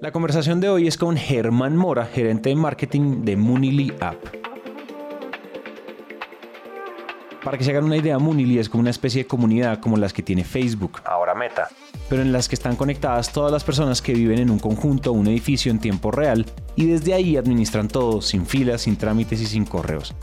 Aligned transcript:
La 0.00 0.10
conversación 0.10 0.60
de 0.60 0.68
hoy 0.68 0.88
es 0.88 0.96
con 0.96 1.16
Germán 1.16 1.76
Mora, 1.76 2.06
gerente 2.06 2.48
de 2.48 2.56
marketing 2.56 3.24
de 3.24 3.36
Munili 3.36 3.92
App. 4.00 4.16
Para 7.44 7.56
que 7.56 7.62
se 7.62 7.70
hagan 7.70 7.84
una 7.84 7.96
idea, 7.96 8.18
Munili 8.18 8.58
es 8.58 8.68
como 8.68 8.80
una 8.80 8.90
especie 8.90 9.22
de 9.22 9.28
comunidad 9.28 9.80
como 9.80 9.96
las 9.96 10.12
que 10.12 10.22
tiene 10.22 10.44
Facebook, 10.44 11.00
ahora 11.04 11.34
Meta, 11.34 11.68
pero 12.08 12.22
en 12.22 12.32
las 12.32 12.48
que 12.48 12.56
están 12.56 12.74
conectadas 12.74 13.32
todas 13.32 13.52
las 13.52 13.62
personas 13.62 14.02
que 14.02 14.12
viven 14.12 14.40
en 14.40 14.50
un 14.50 14.58
conjunto 14.58 15.10
o 15.10 15.14
un 15.14 15.28
edificio 15.28 15.70
en 15.70 15.78
tiempo 15.78 16.10
real 16.10 16.46
y 16.74 16.86
desde 16.86 17.14
ahí 17.14 17.36
administran 17.36 17.86
todo, 17.86 18.20
sin 18.22 18.44
filas, 18.44 18.82
sin 18.82 18.96
trámites 18.96 19.40
y 19.40 19.46
sin 19.46 19.64
correos. 19.64 20.14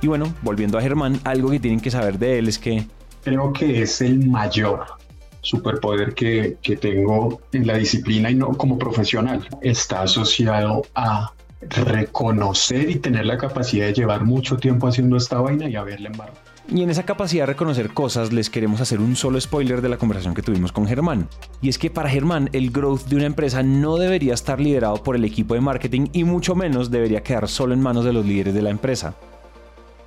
Y 0.00 0.08
bueno, 0.08 0.34
volviendo 0.42 0.78
a 0.78 0.82
Germán, 0.82 1.20
algo 1.22 1.48
que 1.50 1.60
tienen 1.60 1.80
que 1.80 1.92
saber 1.92 2.18
de 2.18 2.38
él 2.38 2.48
es 2.48 2.58
que... 2.58 2.86
Creo 3.22 3.52
que 3.52 3.82
es 3.82 4.00
el 4.00 4.28
mayor 4.28 5.01
superpoder 5.42 6.14
que, 6.14 6.56
que 6.62 6.76
tengo 6.76 7.40
en 7.52 7.66
la 7.66 7.76
disciplina 7.76 8.30
y 8.30 8.34
no 8.34 8.48
como 8.54 8.78
profesional. 8.78 9.46
Está 9.60 10.02
asociado 10.02 10.86
a 10.94 11.32
reconocer 11.60 12.90
y 12.90 12.96
tener 12.96 13.26
la 13.26 13.38
capacidad 13.38 13.86
de 13.86 13.92
llevar 13.92 14.24
mucho 14.24 14.56
tiempo 14.56 14.88
haciendo 14.88 15.16
esta 15.16 15.40
vaina 15.40 15.68
y 15.68 15.76
haberle 15.76 16.08
embarrado. 16.08 16.38
Y 16.68 16.82
en 16.82 16.90
esa 16.90 17.02
capacidad 17.02 17.42
de 17.42 17.52
reconocer 17.52 17.92
cosas 17.92 18.32
les 18.32 18.48
queremos 18.48 18.80
hacer 18.80 19.00
un 19.00 19.16
solo 19.16 19.40
spoiler 19.40 19.82
de 19.82 19.88
la 19.88 19.96
conversación 19.96 20.34
que 20.34 20.42
tuvimos 20.42 20.72
con 20.72 20.86
Germán. 20.86 21.28
Y 21.60 21.68
es 21.68 21.78
que 21.78 21.90
para 21.90 22.08
Germán 22.08 22.48
el 22.52 22.70
growth 22.70 23.04
de 23.06 23.16
una 23.16 23.26
empresa 23.26 23.62
no 23.62 23.96
debería 23.96 24.34
estar 24.34 24.60
liderado 24.60 25.02
por 25.02 25.16
el 25.16 25.24
equipo 25.24 25.54
de 25.54 25.60
marketing 25.60 26.06
y 26.12 26.24
mucho 26.24 26.54
menos 26.54 26.90
debería 26.90 27.22
quedar 27.22 27.48
solo 27.48 27.74
en 27.74 27.80
manos 27.80 28.04
de 28.04 28.12
los 28.12 28.24
líderes 28.24 28.54
de 28.54 28.62
la 28.62 28.70
empresa. 28.70 29.14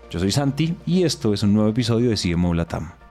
Yo 0.10 0.20
soy 0.20 0.32
Santi 0.32 0.76
y 0.86 1.04
esto 1.04 1.34
es 1.34 1.44
un 1.44 1.54
nuevo 1.54 1.70
episodio 1.70 2.10
de 2.10 2.16
CMO 2.16 2.54
Latam. 2.54 3.05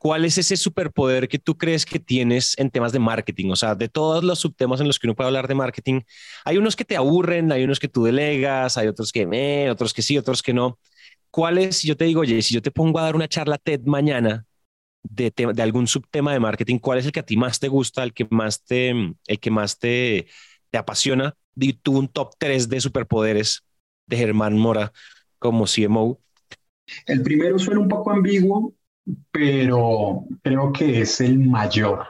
¿Cuál 0.00 0.24
es 0.24 0.38
ese 0.38 0.56
superpoder 0.56 1.28
que 1.28 1.38
tú 1.38 1.58
crees 1.58 1.84
que 1.84 2.00
tienes 2.00 2.58
en 2.58 2.70
temas 2.70 2.90
de 2.90 2.98
marketing? 2.98 3.50
O 3.50 3.56
sea, 3.56 3.74
de 3.74 3.90
todos 3.90 4.24
los 4.24 4.38
subtemas 4.38 4.80
en 4.80 4.86
los 4.86 4.98
que 4.98 5.06
uno 5.06 5.14
puede 5.14 5.26
hablar 5.26 5.46
de 5.46 5.54
marketing, 5.54 6.00
hay 6.46 6.56
unos 6.56 6.74
que 6.74 6.86
te 6.86 6.96
aburren, 6.96 7.52
hay 7.52 7.64
unos 7.64 7.78
que 7.78 7.86
tú 7.86 8.04
delegas, 8.04 8.78
hay 8.78 8.88
otros 8.88 9.12
que 9.12 9.68
otros 9.70 9.92
que 9.92 10.00
sí, 10.00 10.16
otros 10.16 10.42
que 10.42 10.54
no. 10.54 10.78
¿Cuál 11.30 11.58
es, 11.58 11.76
si 11.76 11.88
yo 11.88 11.98
te 11.98 12.06
digo, 12.06 12.22
oye, 12.22 12.40
si 12.40 12.54
yo 12.54 12.62
te 12.62 12.70
pongo 12.70 12.98
a 12.98 13.02
dar 13.02 13.14
una 13.14 13.28
charla 13.28 13.58
TED 13.58 13.82
mañana 13.84 14.46
de, 15.02 15.34
algún 15.58 15.86
subtema 15.86 16.32
de 16.32 16.40
marketing, 16.40 16.78
¿cuál 16.78 16.98
es 16.98 17.04
el 17.04 17.12
que 17.12 17.20
a 17.20 17.26
ti 17.26 17.36
más 17.36 17.60
te 17.60 17.68
gusta, 17.68 18.02
el 18.02 18.14
que 18.14 18.26
más 18.30 18.64
te, 18.64 18.88
el 18.88 19.38
que 19.38 19.50
más 19.50 19.78
te 19.78 20.28
apasiona? 20.72 21.36
Y 21.54 21.74
tú 21.74 21.98
un 21.98 22.08
top 22.08 22.36
3 22.38 22.70
de 22.70 22.80
superpoderes 22.80 23.66
de 24.06 24.16
Germán 24.16 24.56
Mora 24.56 24.92
como 25.38 25.66
CMO. 25.66 26.18
El 27.04 27.22
primero 27.22 27.58
suena 27.58 27.80
un 27.80 27.88
poco 27.88 28.10
ambiguo, 28.12 28.74
pero 29.30 30.24
creo 30.42 30.72
que 30.72 31.00
es 31.00 31.20
el 31.20 31.38
mayor 31.38 32.06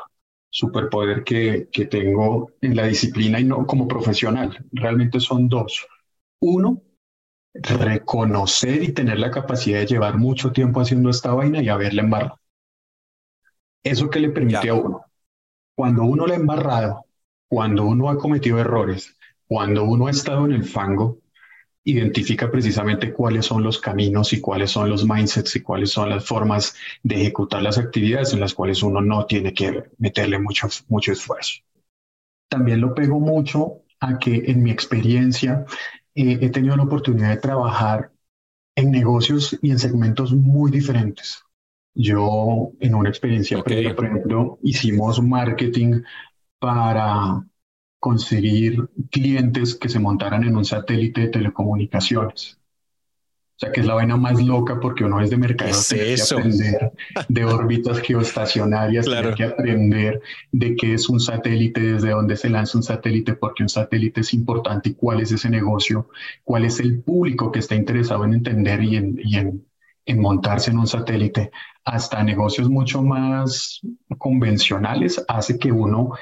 superpoder 0.50 1.22
que, 1.22 1.68
que 1.70 1.86
tengo 1.86 2.50
en 2.60 2.76
la 2.76 2.86
disciplina 2.86 3.38
y 3.38 3.44
no 3.44 3.66
como 3.66 3.86
profesional. 3.86 4.66
Realmente 4.72 5.20
son 5.20 5.48
dos. 5.48 5.86
Uno, 6.40 6.82
reconocer 7.54 8.82
y 8.82 8.92
tener 8.92 9.18
la 9.18 9.30
capacidad 9.30 9.80
de 9.80 9.86
llevar 9.86 10.18
mucho 10.18 10.52
tiempo 10.52 10.80
haciendo 10.80 11.10
esta 11.10 11.34
vaina 11.34 11.62
y 11.62 11.68
haberla 11.68 12.02
embarrado. 12.02 12.40
Eso 13.82 14.10
que 14.10 14.20
le 14.20 14.30
permite 14.30 14.68
a 14.68 14.74
uno. 14.74 15.04
Cuando 15.74 16.04
uno 16.04 16.26
la 16.26 16.34
ha 16.34 16.38
embarrado, 16.38 17.06
cuando 17.48 17.84
uno 17.84 18.10
ha 18.10 18.18
cometido 18.18 18.58
errores, 18.58 19.16
cuando 19.48 19.84
uno 19.84 20.06
ha 20.06 20.10
estado 20.10 20.44
en 20.44 20.52
el 20.52 20.64
fango, 20.64 21.19
identifica 21.84 22.50
precisamente 22.50 23.12
cuáles 23.12 23.46
son 23.46 23.62
los 23.62 23.78
caminos 23.78 24.32
y 24.32 24.40
cuáles 24.40 24.70
son 24.70 24.90
los 24.90 25.06
mindsets 25.06 25.56
y 25.56 25.60
cuáles 25.62 25.90
son 25.90 26.10
las 26.10 26.24
formas 26.24 26.74
de 27.02 27.16
ejecutar 27.16 27.62
las 27.62 27.78
actividades 27.78 28.32
en 28.32 28.40
las 28.40 28.54
cuales 28.54 28.82
uno 28.82 29.00
no 29.00 29.24
tiene 29.26 29.54
que 29.54 29.84
meterle 29.98 30.38
mucho, 30.38 30.68
mucho 30.88 31.12
esfuerzo. 31.12 31.60
También 32.48 32.80
lo 32.80 32.94
pego 32.94 33.18
mucho 33.18 33.82
a 34.00 34.18
que 34.18 34.44
en 34.46 34.62
mi 34.62 34.70
experiencia 34.70 35.64
eh, 36.14 36.38
he 36.40 36.50
tenido 36.50 36.76
la 36.76 36.82
oportunidad 36.82 37.30
de 37.30 37.36
trabajar 37.36 38.10
en 38.76 38.90
negocios 38.90 39.58
y 39.62 39.70
en 39.70 39.78
segmentos 39.78 40.32
muy 40.32 40.70
diferentes. 40.70 41.42
Yo 41.94 42.72
en 42.80 42.94
una 42.94 43.08
experiencia 43.08 43.62
por 43.62 43.72
ejemplo, 43.72 44.58
hicimos 44.62 45.20
marketing 45.20 46.02
para 46.58 47.44
conseguir 48.00 48.88
clientes 49.10 49.74
que 49.74 49.90
se 49.90 50.00
montaran 50.00 50.42
en 50.42 50.56
un 50.56 50.64
satélite 50.64 51.20
de 51.20 51.28
telecomunicaciones. 51.28 52.58
O 53.56 53.60
sea, 53.60 53.72
que 53.72 53.80
es 53.80 53.86
la 53.86 53.92
vaina 53.92 54.16
más 54.16 54.42
loca 54.42 54.80
porque 54.80 55.04
uno 55.04 55.20
es 55.20 55.28
de 55.28 55.36
mercado, 55.36 55.78
tiene 55.86 56.14
que 56.14 56.22
aprender 56.22 56.92
de 57.28 57.44
órbitas 57.44 58.00
geoestacionarias, 58.00 59.04
tiene 59.04 59.34
que 59.34 59.44
aprender 59.44 60.22
de 60.50 60.74
qué 60.76 60.94
es 60.94 61.10
un 61.10 61.20
satélite, 61.20 61.78
desde 61.78 62.12
dónde 62.12 62.36
se 62.36 62.48
lanza 62.48 62.78
un 62.78 62.82
satélite, 62.82 63.34
porque 63.34 63.62
un 63.62 63.68
satélite 63.68 64.22
es 64.22 64.32
importante 64.32 64.88
y 64.88 64.94
cuál 64.94 65.20
es 65.20 65.30
ese 65.30 65.50
negocio, 65.50 66.08
cuál 66.42 66.64
es 66.64 66.80
el 66.80 67.02
público 67.02 67.52
que 67.52 67.58
está 67.58 67.74
interesado 67.74 68.24
en 68.24 68.32
entender 68.32 68.82
y 68.82 68.96
en, 68.96 69.20
y 69.22 69.36
en, 69.36 69.66
en 70.06 70.20
montarse 70.22 70.70
en 70.70 70.78
un 70.78 70.86
satélite, 70.86 71.50
hasta 71.84 72.24
negocios 72.24 72.70
mucho 72.70 73.02
más 73.02 73.82
convencionales, 74.16 75.22
hace 75.28 75.58
que 75.58 75.70
uno 75.70 76.12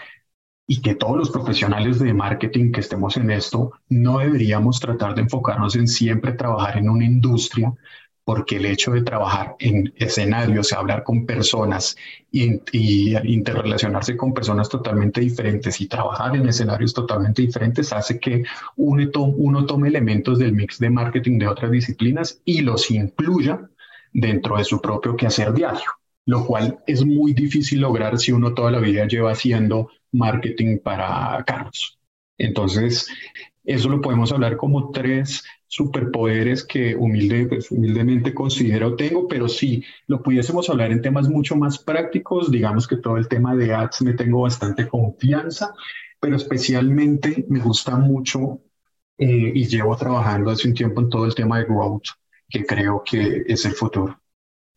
y 0.70 0.82
que 0.82 0.94
todos 0.94 1.16
los 1.16 1.30
profesionales 1.30 1.98
de 1.98 2.12
marketing 2.12 2.70
que 2.70 2.80
estemos 2.80 3.16
en 3.16 3.30
esto 3.30 3.72
no 3.88 4.18
deberíamos 4.18 4.78
tratar 4.78 5.14
de 5.14 5.22
enfocarnos 5.22 5.74
en 5.76 5.88
siempre 5.88 6.32
trabajar 6.32 6.76
en 6.76 6.90
una 6.90 7.06
industria, 7.06 7.72
porque 8.22 8.56
el 8.56 8.66
hecho 8.66 8.92
de 8.92 9.00
trabajar 9.00 9.56
en 9.60 9.94
escenarios, 9.96 10.74
hablar 10.74 11.04
con 11.04 11.24
personas 11.24 11.96
y, 12.30 12.60
interrelacionarse 13.24 14.14
con 14.14 14.34
personas 14.34 14.68
totalmente 14.68 15.22
diferentes 15.22 15.80
y 15.80 15.86
trabajar 15.86 16.36
en 16.36 16.46
escenarios 16.46 16.92
totalmente 16.92 17.40
diferentes 17.40 17.90
hace 17.94 18.20
que 18.20 18.44
uno, 18.76 19.08
uno 19.38 19.64
tome 19.64 19.88
elementos 19.88 20.38
del 20.38 20.52
mix 20.52 20.78
de 20.78 20.90
marketing 20.90 21.38
de 21.38 21.48
otras 21.48 21.70
disciplinas 21.70 22.42
y 22.44 22.60
los 22.60 22.90
incluya 22.90 23.70
dentro 24.12 24.58
de 24.58 24.64
su 24.64 24.82
propio 24.82 25.16
quehacer 25.16 25.54
diario 25.54 25.90
lo 26.26 26.44
cual 26.44 26.80
es 26.86 27.06
muy 27.06 27.32
difícil 27.32 27.80
lograr 27.80 28.18
si 28.18 28.32
uno 28.32 28.52
toda 28.52 28.70
la 28.70 28.80
vida 28.80 29.06
lleva 29.06 29.32
haciendo 29.32 29.88
marketing 30.12 30.78
para 30.78 31.42
carros. 31.44 31.98
Entonces, 32.36 33.08
eso 33.64 33.88
lo 33.88 34.00
podemos 34.00 34.32
hablar 34.32 34.56
como 34.56 34.90
tres 34.90 35.44
superpoderes 35.66 36.64
que 36.64 36.94
humilde, 36.94 37.46
pues, 37.46 37.70
humildemente 37.70 38.32
considero 38.32 38.96
tengo, 38.96 39.28
pero 39.28 39.48
si 39.48 39.84
lo 40.06 40.22
pudiésemos 40.22 40.70
hablar 40.70 40.92
en 40.92 41.02
temas 41.02 41.28
mucho 41.28 41.56
más 41.56 41.78
prácticos, 41.78 42.50
digamos 42.50 42.86
que 42.86 42.96
todo 42.96 43.16
el 43.18 43.28
tema 43.28 43.54
de 43.54 43.74
ads 43.74 44.02
me 44.02 44.14
tengo 44.14 44.42
bastante 44.42 44.88
confianza, 44.88 45.74
pero 46.20 46.36
especialmente 46.36 47.44
me 47.48 47.60
gusta 47.60 47.96
mucho 47.96 48.60
eh, 49.18 49.52
y 49.54 49.66
llevo 49.66 49.96
trabajando 49.96 50.50
hace 50.50 50.68
un 50.68 50.74
tiempo 50.74 51.00
en 51.02 51.10
todo 51.10 51.26
el 51.26 51.34
tema 51.34 51.58
de 51.58 51.64
growth, 51.64 52.08
que 52.48 52.64
creo 52.64 53.02
que 53.04 53.44
es 53.46 53.64
el 53.66 53.72
futuro 53.72 54.18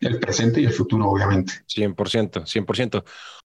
el 0.01 0.19
presente 0.19 0.61
y 0.61 0.65
el 0.65 0.73
futuro, 0.73 1.09
obviamente. 1.09 1.53
100%, 1.67 2.45
100%. 2.45 3.03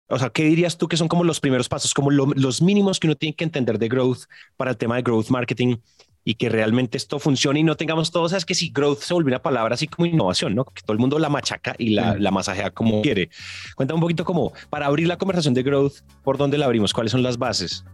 O 0.09 0.19
sea, 0.19 0.31
¿qué 0.31 0.45
dirías 0.45 0.79
tú 0.79 0.89
que 0.89 0.97
son 0.97 1.09
como 1.09 1.25
los 1.25 1.41
primeros 1.41 1.69
pasos, 1.69 1.93
como 1.93 2.11
los 2.11 2.63
mínimos 2.63 3.01
que 3.01 3.09
uno 3.09 3.17
tiene 3.17 3.35
que 3.35 3.45
entender 3.45 3.79
de 3.79 3.89
growth 3.89 4.21
para 4.57 4.71
el 4.71 4.77
tema 4.77 4.97
de 4.97 5.03
growth 5.03 5.29
marketing 5.31 5.77
y 6.25 6.35
que 6.35 6.49
realmente 6.49 6.97
esto 6.97 7.19
funcione 7.19 7.61
y 7.61 7.63
no 7.63 7.77
tengamos 7.77 8.11
todos, 8.11 8.33
sabes 8.33 8.45
que 8.45 8.55
si 8.55 8.71
growth 8.71 9.01
se 9.01 9.15
vuelve 9.15 9.31
una 9.31 9.43
palabra 9.43 9.75
así 9.75 9.87
como 9.87 10.07
innovación, 10.07 10.55
¿no? 10.55 10.65
Que 10.65 10.83
todo 10.83 10.93
el 10.93 10.99
mundo 10.99 11.19
la 11.19 11.29
machaca 11.29 11.75
y 11.79 11.91
la, 11.91 12.17
la 12.19 12.31
masajea 12.33 12.71
como 12.71 13.01
quiere. 13.03 13.31
Cuéntame 13.77 13.97
un 13.97 14.01
poquito 14.01 14.25
como 14.25 14.53
para 14.69 14.87
abrir 14.87 15.07
la 15.07 15.19
conversación 15.19 15.55
de 15.55 15.63
growth, 15.63 16.01
¿por 16.23 16.37
dónde 16.37 16.59
la 16.59 16.67
abrimos? 16.67 16.93
¿Cuáles 16.93 17.13
son 17.13 17.23
las 17.23 17.39
bases? 17.39 17.85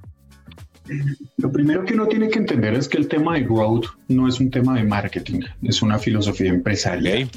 Lo 1.37 1.53
primero 1.53 1.85
que 1.85 1.95
uno 1.95 2.07
tiene 2.07 2.29
que 2.29 2.39
entender 2.39 2.75
es 2.75 2.89
que 2.89 2.99
el 2.99 3.09
tema 3.09 3.35
de 3.35 3.43
growth 3.43 3.87
no 4.09 4.29
es 4.29 4.41
un 4.41 4.51
tema 4.51 4.75
de 4.75 4.85
marketing, 4.85 5.41
es 5.63 5.83
una 5.83 5.99
filosofía 5.99 6.51
empresarial. 6.51 7.31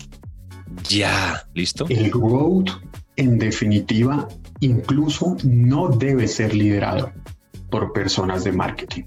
Ya, 0.89 1.47
listo. 1.53 1.85
El 1.89 2.09
growth, 2.09 2.69
en 3.15 3.37
definitiva, 3.37 4.27
incluso 4.65 5.37
no 5.43 5.89
debe 5.89 6.27
ser 6.27 6.53
liderado 6.55 7.11
por 7.69 7.93
personas 7.93 8.43
de 8.43 8.51
marketing. 8.51 9.03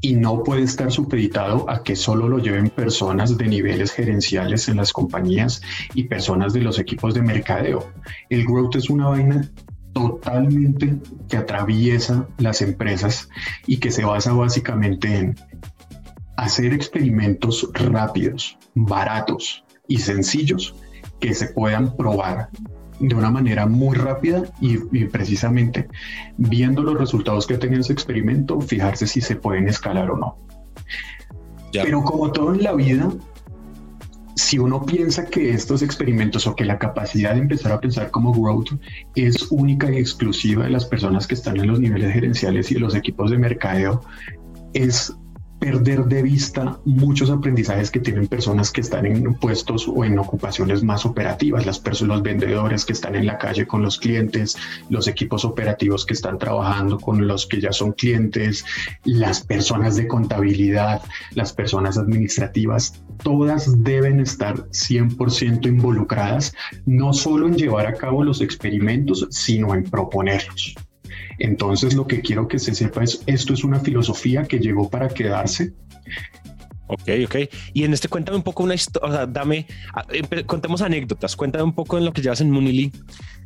Y 0.00 0.14
no 0.14 0.42
puede 0.42 0.62
estar 0.62 0.92
supeditado 0.92 1.68
a 1.70 1.82
que 1.82 1.96
solo 1.96 2.28
lo 2.28 2.38
lleven 2.38 2.68
personas 2.68 3.38
de 3.38 3.46
niveles 3.46 3.92
gerenciales 3.92 4.68
en 4.68 4.76
las 4.76 4.92
compañías 4.92 5.62
y 5.94 6.04
personas 6.04 6.52
de 6.52 6.60
los 6.60 6.78
equipos 6.78 7.14
de 7.14 7.22
mercadeo. 7.22 7.90
El 8.28 8.44
growth 8.44 8.76
es 8.76 8.90
una 8.90 9.08
vaina 9.08 9.50
totalmente 9.94 10.96
que 11.28 11.36
atraviesa 11.38 12.28
las 12.38 12.60
empresas 12.60 13.28
y 13.66 13.78
que 13.78 13.90
se 13.90 14.04
basa 14.04 14.32
básicamente 14.32 15.16
en 15.16 15.36
hacer 16.36 16.74
experimentos 16.74 17.70
rápidos, 17.72 18.58
baratos, 18.74 19.64
y 19.88 19.98
sencillos 19.98 20.74
que 21.20 21.34
se 21.34 21.48
puedan 21.48 21.96
probar 21.96 22.50
de 23.00 23.14
una 23.14 23.30
manera 23.30 23.66
muy 23.66 23.96
rápida 23.96 24.44
y, 24.60 24.76
precisamente 25.06 25.88
viendo 26.36 26.82
los 26.82 26.98
resultados 26.98 27.46
que 27.46 27.58
tenga 27.58 27.78
ese 27.78 27.92
experimento, 27.92 28.60
fijarse 28.60 29.06
si 29.06 29.20
se 29.20 29.36
pueden 29.36 29.68
escalar 29.68 30.10
o 30.10 30.16
no. 30.16 30.38
Pero 31.72 32.02
como 32.02 32.30
todo 32.30 32.54
en 32.54 32.62
la 32.62 32.72
vida, 32.72 33.10
si 34.36 34.58
uno 34.58 34.84
piensa 34.84 35.26
que 35.26 35.50
estos 35.50 35.82
experimentos 35.82 36.46
o 36.46 36.54
que 36.54 36.64
la 36.64 36.78
capacidad 36.78 37.34
de 37.34 37.40
empezar 37.40 37.72
a 37.72 37.80
pensar 37.80 38.10
como 38.10 38.32
growth 38.32 38.70
es 39.14 39.50
única 39.50 39.90
y 39.90 39.98
exclusiva 39.98 40.64
de 40.64 40.70
las 40.70 40.84
personas 40.84 41.26
que 41.26 41.34
están 41.34 41.56
en 41.56 41.66
los 41.66 41.80
niveles 41.80 42.12
gerenciales 42.12 42.70
y 42.70 42.74
de 42.74 42.80
los 42.80 42.94
equipos 42.94 43.30
de 43.30 43.38
mercadeo, 43.38 44.02
es 44.72 45.14
perder 45.64 46.04
de 46.04 46.22
vista 46.22 46.78
muchos 46.84 47.30
aprendizajes 47.30 47.90
que 47.90 47.98
tienen 47.98 48.26
personas 48.26 48.70
que 48.70 48.82
están 48.82 49.06
en 49.06 49.32
puestos 49.32 49.88
o 49.88 50.04
en 50.04 50.18
ocupaciones 50.18 50.82
más 50.82 51.06
operativas, 51.06 51.64
las 51.64 51.78
personas, 51.78 52.16
los 52.16 52.22
vendedores 52.22 52.84
que 52.84 52.92
están 52.92 53.14
en 53.14 53.24
la 53.24 53.38
calle 53.38 53.66
con 53.66 53.80
los 53.80 53.98
clientes, 53.98 54.58
los 54.90 55.08
equipos 55.08 55.42
operativos 55.42 56.04
que 56.04 56.12
están 56.12 56.36
trabajando 56.36 56.98
con 56.98 57.26
los 57.26 57.46
que 57.46 57.62
ya 57.62 57.72
son 57.72 57.92
clientes, 57.92 58.62
las 59.04 59.40
personas 59.40 59.96
de 59.96 60.06
contabilidad, 60.06 61.00
las 61.32 61.54
personas 61.54 61.96
administrativas, 61.96 63.02
todas 63.22 63.82
deben 63.82 64.20
estar 64.20 64.68
100% 64.68 65.66
involucradas, 65.66 66.52
no 66.84 67.14
solo 67.14 67.46
en 67.46 67.56
llevar 67.56 67.86
a 67.86 67.94
cabo 67.94 68.22
los 68.22 68.42
experimentos, 68.42 69.26
sino 69.30 69.74
en 69.74 69.84
proponerlos. 69.84 70.74
Entonces 71.38 71.94
lo 71.94 72.06
que 72.06 72.20
quiero 72.20 72.48
que 72.48 72.58
se 72.58 72.74
sepa 72.74 73.02
es, 73.04 73.22
esto 73.26 73.54
es 73.54 73.64
una 73.64 73.80
filosofía 73.80 74.44
que 74.44 74.58
llegó 74.58 74.88
para 74.88 75.08
quedarse. 75.08 75.72
Ok, 76.86 77.08
ok. 77.24 77.36
Y 77.72 77.84
en 77.84 77.94
este 77.94 78.08
cuéntame 78.08 78.36
un 78.36 78.42
poco 78.42 78.62
una 78.62 78.74
historia, 78.74 79.08
o 79.08 79.12
sea, 79.12 79.26
dame, 79.26 79.66
contemos 80.46 80.82
anécdotas, 80.82 81.34
cuéntame 81.34 81.64
un 81.64 81.74
poco 81.74 81.96
en 81.96 82.04
lo 82.04 82.12
que 82.12 82.20
llevas 82.20 82.42
en 82.42 82.50
Munili. 82.50 82.92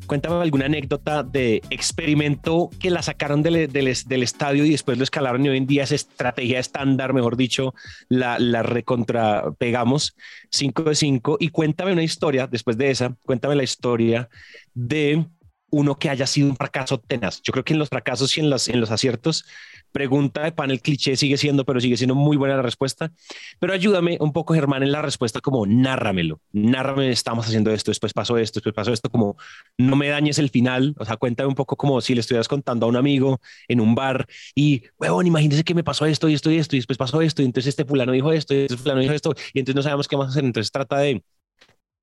Cuéntame 0.06 0.36
alguna 0.36 0.64
anécdota 0.64 1.22
de 1.22 1.62
experimento 1.68 2.70
que 2.80 2.90
la 2.90 3.02
sacaron 3.02 3.42
del, 3.42 3.70
del, 3.70 4.22
estadio 4.22 4.64
y 4.64 4.70
después 4.70 4.96
lo 4.96 5.04
escalaron 5.04 5.44
y 5.44 5.50
hoy 5.50 5.58
en 5.58 5.66
día 5.66 5.84
es 5.84 5.92
estrategia 5.92 6.58
estándar, 6.58 7.12
mejor 7.12 7.36
dicho, 7.36 7.74
la, 8.08 8.38
la 8.38 8.62
recontra 8.62 9.52
pegamos 9.58 10.16
5 10.50 10.84
de 10.84 10.94
5. 10.94 11.36
Y 11.40 11.50
cuéntame 11.50 11.92
una 11.92 12.02
historia, 12.02 12.46
después 12.46 12.78
de 12.78 12.90
esa, 12.90 13.14
cuéntame 13.26 13.54
la 13.54 13.64
historia 13.64 14.30
de 14.74 15.26
uno 15.70 15.98
que 15.98 16.08
haya 16.08 16.26
sido 16.26 16.48
un 16.48 16.56
fracaso 16.56 16.98
tenaz. 16.98 17.40
Yo 17.42 17.52
creo 17.52 17.64
que 17.64 17.72
en 17.72 17.78
los 17.78 17.88
fracasos 17.88 18.36
y 18.36 18.40
en 18.40 18.50
los, 18.50 18.68
en 18.68 18.80
los 18.80 18.90
aciertos, 18.90 19.44
pregunta 19.92 20.42
de 20.42 20.52
panel 20.52 20.80
cliché 20.80 21.16
sigue 21.16 21.36
siendo, 21.36 21.64
pero 21.64 21.80
sigue 21.80 21.96
siendo 21.96 22.14
muy 22.14 22.36
buena 22.36 22.56
la 22.56 22.62
respuesta. 22.62 23.12
Pero 23.58 23.72
ayúdame 23.72 24.16
un 24.20 24.32
poco, 24.32 24.54
Germán, 24.54 24.82
en 24.82 24.92
la 24.92 25.02
respuesta 25.02 25.40
como 25.40 25.66
nárramelo, 25.66 26.40
nárrame, 26.52 27.10
estamos 27.10 27.46
haciendo 27.46 27.70
esto, 27.70 27.90
después 27.90 28.12
pasó 28.12 28.38
esto, 28.38 28.60
después 28.60 28.74
pasó 28.74 28.92
esto, 28.92 29.10
como 29.10 29.36
no 29.76 29.96
me 29.96 30.08
dañes 30.08 30.38
el 30.38 30.50
final, 30.50 30.94
o 30.98 31.04
sea, 31.04 31.16
cuéntame 31.16 31.48
un 31.48 31.54
poco 31.54 31.76
como 31.76 32.00
si 32.00 32.14
le 32.14 32.20
estuvieras 32.20 32.48
contando 32.48 32.86
a 32.86 32.88
un 32.88 32.96
amigo 32.96 33.40
en 33.66 33.80
un 33.80 33.94
bar 33.94 34.26
y, 34.54 34.82
huevón, 34.98 35.26
imagínese 35.26 35.64
que 35.64 35.74
me 35.74 35.84
pasó 35.84 36.06
esto 36.06 36.28
y 36.28 36.34
esto 36.34 36.50
y 36.50 36.58
esto 36.58 36.76
y 36.76 36.78
después 36.78 36.98
pasó 36.98 37.20
esto 37.20 37.42
y 37.42 37.46
entonces 37.46 37.68
este 37.68 37.84
fulano 37.84 38.12
dijo 38.12 38.32
esto 38.32 38.54
este 38.54 38.76
fulano 38.76 39.00
dijo 39.00 39.12
esto 39.12 39.34
y 39.52 39.60
entonces 39.60 39.76
no 39.76 39.82
sabemos 39.82 40.08
qué 40.08 40.16
más 40.16 40.30
hacer, 40.30 40.44
entonces 40.44 40.70
trata 40.70 40.98
de 40.98 41.22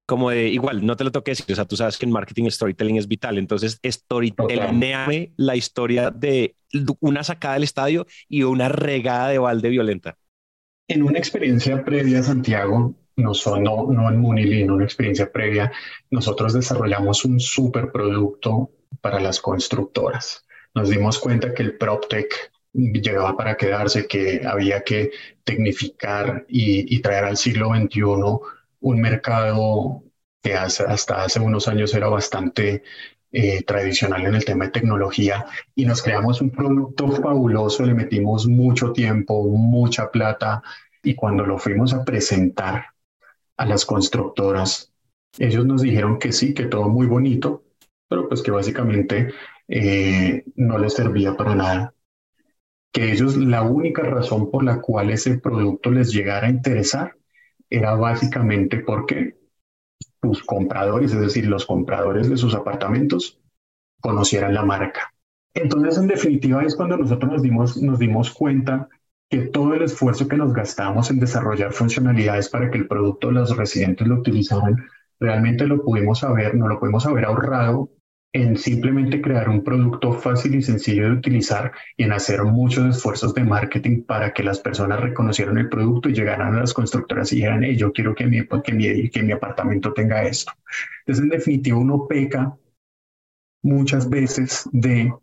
como 0.06 0.30
de 0.30 0.50
igual, 0.50 0.86
no 0.86 0.96
te 0.96 1.04
lo 1.04 1.12
toques, 1.12 1.44
o 1.50 1.56
sea, 1.56 1.66
tú 1.66 1.76
sabes 1.76 1.98
que 1.98 2.06
en 2.06 2.12
marketing 2.12 2.50
storytelling 2.50 2.98
es 2.98 3.08
vital, 3.08 3.38
entonces 3.38 3.80
storytelling 3.84 5.34
la 5.38 5.56
historia 5.56 6.12
de 6.12 6.56
una 7.00 7.24
sacada 7.24 7.56
del 7.56 7.64
estadio 7.64 8.06
y 8.30 8.44
una 8.44 8.70
regada 8.70 9.30
de 9.30 9.40
balde 9.40 9.70
violenta. 9.70 10.18
En 10.88 11.02
una 11.02 11.18
experiencia 11.18 11.84
previa, 11.84 12.22
Santiago, 12.22 12.94
no, 13.16 13.32
no, 13.60 13.92
no 13.92 14.10
en 14.10 14.20
Munili, 14.20 14.62
en 14.62 14.72
una 14.72 14.84
experiencia 14.84 15.32
previa, 15.32 15.72
nosotros 16.12 16.54
desarrollamos 16.54 17.26
un 17.26 17.40
super 17.40 17.92
producto 17.92 18.72
para 19.02 19.20
las 19.20 19.40
constructoras. 19.40 20.46
Nos 20.76 20.90
dimos 20.90 21.18
cuenta 21.18 21.54
que 21.54 21.64
el 21.64 21.78
PropTech 21.78 22.52
llegaba 22.74 23.36
para 23.36 23.56
quedarse, 23.56 24.06
que 24.06 24.42
había 24.46 24.82
que 24.82 25.12
tecnificar 25.44 26.46
y, 26.48 26.94
y 26.94 27.00
traer 27.02 27.24
al 27.24 27.38
siglo 27.38 27.70
XXI 27.70 28.02
un 28.86 29.02
mercado 29.02 30.04
que 30.44 30.54
hasta 30.54 31.24
hace 31.24 31.40
unos 31.40 31.68
años 31.68 31.94
era 31.96 32.08
bastante 32.08 32.84
eh, 33.32 33.64
tradicional 33.64 34.28
en 34.28 34.36
el 34.36 34.46
tema 34.46 34.66
de 34.66 34.72
tecnología 34.72 35.48
y 35.74 35.86
nos 35.86 36.04
creamos 36.04 36.40
un 36.40 36.52
producto 36.52 37.08
fabuloso, 37.08 37.84
le 37.84 37.96
metimos 37.96 38.46
mucho 38.46 38.92
tiempo, 38.94 39.44
mucha 39.48 40.12
plata 40.12 40.62
y 41.02 41.16
cuando 41.16 41.48
lo 41.48 41.58
fuimos 41.58 41.96
a 41.96 42.06
presentar 42.06 42.86
a 43.58 43.66
las 43.66 43.86
constructoras, 43.86 44.94
ellos 45.40 45.66
nos 45.66 45.82
dijeron 45.82 46.20
que 46.20 46.32
sí, 46.32 46.54
que 46.54 46.66
todo 46.66 46.88
muy 46.88 47.08
bonito, 47.08 47.64
pero 48.08 48.30
pues 48.30 48.44
que 48.44 48.52
básicamente 48.52 49.34
eh, 49.68 50.44
no 50.56 50.78
les 50.78 50.94
servía 50.94 51.36
para 51.36 51.56
nada. 51.56 51.96
Que 52.92 53.12
ellos 53.12 53.36
la 53.36 53.64
única 53.64 54.04
razón 54.04 54.52
por 54.52 54.64
la 54.64 54.80
cual 54.80 55.10
ese 55.10 55.40
producto 55.40 55.90
les 55.90 56.14
llegara 56.14 56.48
a 56.48 56.52
interesar 56.52 57.16
era 57.70 57.96
básicamente 57.96 58.80
porque 58.80 59.38
sus 60.22 60.44
compradores, 60.44 61.14
es 61.14 61.20
decir, 61.20 61.48
los 61.48 61.66
compradores 61.66 62.30
de 62.30 62.38
sus 62.38 62.56
apartamentos, 62.56 63.40
conocieran 64.02 64.54
la 64.54 64.64
marca. 64.64 65.14
Entonces, 65.54 65.98
en 65.98 66.08
definitiva, 66.08 66.64
es 66.64 66.76
cuando 66.76 66.98
nosotros 66.98 67.32
nos 67.32 67.42
dimos, 67.42 67.78
nos 67.78 68.00
dimos 68.00 68.32
cuenta 68.32 68.90
que 69.30 69.40
todo 69.40 69.74
el 69.74 69.84
esfuerzo 69.84 70.28
que 70.28 70.38
nos 70.38 70.54
gastamos 70.54 71.10
en 71.10 71.20
desarrollar 71.20 71.74
funcionalidades 71.74 72.50
para 72.50 72.70
que 72.70 72.78
el 72.78 72.88
producto 72.88 73.32
los 73.32 73.56
residentes 73.56 74.08
lo 74.08 74.16
utilizaran, 74.16 74.76
realmente 75.20 75.66
lo 75.66 75.82
pudimos 75.84 76.24
haber, 76.24 76.56
no 76.56 76.68
lo 76.68 76.80
pudimos 76.80 77.06
haber 77.06 77.26
ahorrado 77.26 77.90
en 78.36 78.58
simplemente 78.58 79.22
crear 79.22 79.48
un 79.48 79.64
producto 79.64 80.12
fácil 80.12 80.56
y 80.56 80.62
sencillo 80.62 81.06
de 81.06 81.12
utilizar 81.12 81.72
y 81.96 82.04
en 82.04 82.12
hacer 82.12 82.44
muchos 82.44 82.98
esfuerzos 82.98 83.34
de 83.34 83.46
marketing 83.46 84.04
para 84.04 84.34
que 84.34 84.44
las 84.44 84.60
personas 84.60 85.00
reconocieran 85.00 85.58
el 85.58 85.70
producto 85.70 86.10
y 86.10 86.14
llegaran 86.14 86.54
a 86.54 86.60
las 86.60 86.74
constructoras 86.74 87.32
y 87.32 87.38
dijeran, 87.38 87.64
yo 87.78 87.94
quiero 87.94 88.14
que 88.14 88.26
mi, 88.26 88.46
que, 88.46 88.74
mi, 88.74 89.10
que 89.10 89.24
mi 89.24 89.32
apartamento 89.32 89.94
tenga 89.94 90.24
esto. 90.24 90.52
Entonces, 91.00 91.24
en 91.24 91.30
definitiva, 91.30 91.78
uno 91.78 92.08
peca 92.10 92.58
muchas 93.64 94.10
veces 94.10 94.68
de 94.74 95.14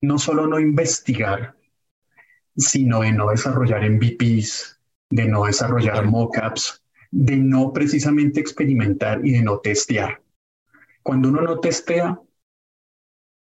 no 0.00 0.18
solo 0.18 0.46
no 0.46 0.58
investigar, 0.58 1.54
sino 2.56 3.00
de 3.00 3.12
no 3.12 3.28
desarrollar 3.28 3.82
MVPs, 3.90 4.80
de 5.10 5.26
no 5.26 5.44
desarrollar 5.44 6.06
mockups, 6.06 6.82
de 7.10 7.36
no 7.36 7.74
precisamente 7.74 8.40
experimentar 8.40 9.20
y 9.22 9.32
de 9.32 9.42
no 9.42 9.58
testear. 9.58 10.22
Cuando 11.02 11.28
uno 11.28 11.42
no 11.42 11.60
testea, 11.60 12.18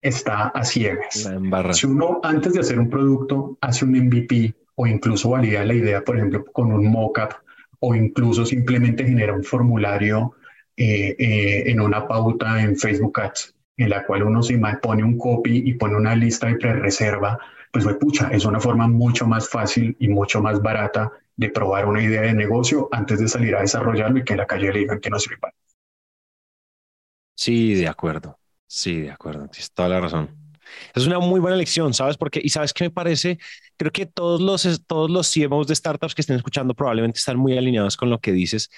está 0.07 0.49
a 0.49 0.63
ciegas. 0.63 1.27
Si 1.71 1.87
uno 1.87 2.19
antes 2.23 2.53
de 2.53 2.59
hacer 2.59 2.79
un 2.79 2.89
producto 2.89 3.57
hace 3.61 3.85
un 3.85 3.91
MVP 3.91 4.53
o 4.75 4.85
incluso 4.85 5.31
valida 5.31 5.65
la 5.65 5.73
idea, 5.73 6.03
por 6.03 6.17
ejemplo, 6.17 6.45
con 6.45 6.71
un 6.71 6.91
mockup 6.91 7.33
o 7.79 7.95
incluso 7.95 8.45
simplemente 8.45 9.03
genera 9.03 9.33
un 9.33 9.43
formulario 9.43 10.33
eh, 10.77 11.15
eh, 11.17 11.63
en 11.71 11.81
una 11.81 12.07
pauta 12.07 12.61
en 12.61 12.75
Facebook 12.75 13.19
Ads 13.19 13.55
en 13.77 13.89
la 13.89 14.05
cual 14.05 14.23
uno 14.23 14.41
se 14.41 14.57
pone 14.81 15.03
un 15.03 15.17
copy 15.17 15.63
y 15.65 15.73
pone 15.73 15.95
una 15.95 16.15
lista 16.15 16.47
de 16.47 16.55
pre-reserva, 16.55 17.37
pues, 17.71 17.83
pues 17.83 17.97
pucha, 17.97 18.29
es 18.29 18.45
una 18.45 18.59
forma 18.59 18.87
mucho 18.87 19.27
más 19.27 19.49
fácil 19.49 19.95
y 19.99 20.07
mucho 20.07 20.41
más 20.41 20.61
barata 20.61 21.11
de 21.35 21.49
probar 21.49 21.85
una 21.85 22.01
idea 22.01 22.21
de 22.21 22.33
negocio 22.33 22.87
antes 22.91 23.19
de 23.19 23.27
salir 23.27 23.55
a 23.55 23.61
desarrollarlo 23.61 24.19
y 24.19 24.23
que 24.23 24.33
en 24.33 24.37
la 24.37 24.45
calle 24.45 24.71
le 24.71 24.79
digan 24.79 24.99
que 24.99 25.09
no 25.09 25.19
sirve. 25.19 25.37
Sí, 27.35 27.73
de 27.73 27.87
acuerdo. 27.87 28.39
Sí, 28.67 29.01
de 29.01 29.11
acuerdo, 29.11 29.47
tienes 29.47 29.71
toda 29.71 29.89
la 29.89 30.01
razón. 30.01 30.29
Es 30.95 31.05
una 31.05 31.19
muy 31.19 31.39
buena 31.39 31.55
lección, 31.57 31.93
¿sabes? 31.93 32.17
Porque, 32.17 32.41
y 32.43 32.49
sabes 32.49 32.73
qué 32.73 32.85
me 32.85 32.89
parece, 32.91 33.37
creo 33.77 33.91
que 33.91 34.05
todos 34.07 34.41
los, 34.41 34.63
todos 34.87 35.09
los 35.11 35.27
CMOs 35.27 35.67
de 35.67 35.75
startups 35.75 36.15
que 36.15 36.21
estén 36.21 36.35
escuchando 36.37 36.73
probablemente 36.73 37.19
están 37.19 37.37
muy 37.37 37.57
alineados 37.57 37.95
con 37.97 38.09
lo 38.09 38.19
que 38.19 38.31
dices, 38.31 38.69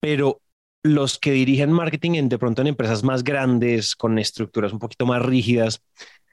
pero 0.00 0.42
los 0.82 1.18
que 1.18 1.32
dirigen 1.32 1.72
marketing 1.72 2.12
en, 2.14 2.28
de 2.28 2.38
pronto 2.38 2.62
en 2.62 2.68
empresas 2.68 3.04
más 3.04 3.22
grandes, 3.24 3.94
con 3.96 4.18
estructuras 4.18 4.72
un 4.72 4.78
poquito 4.80 5.06
más 5.06 5.22
rígidas, 5.24 5.82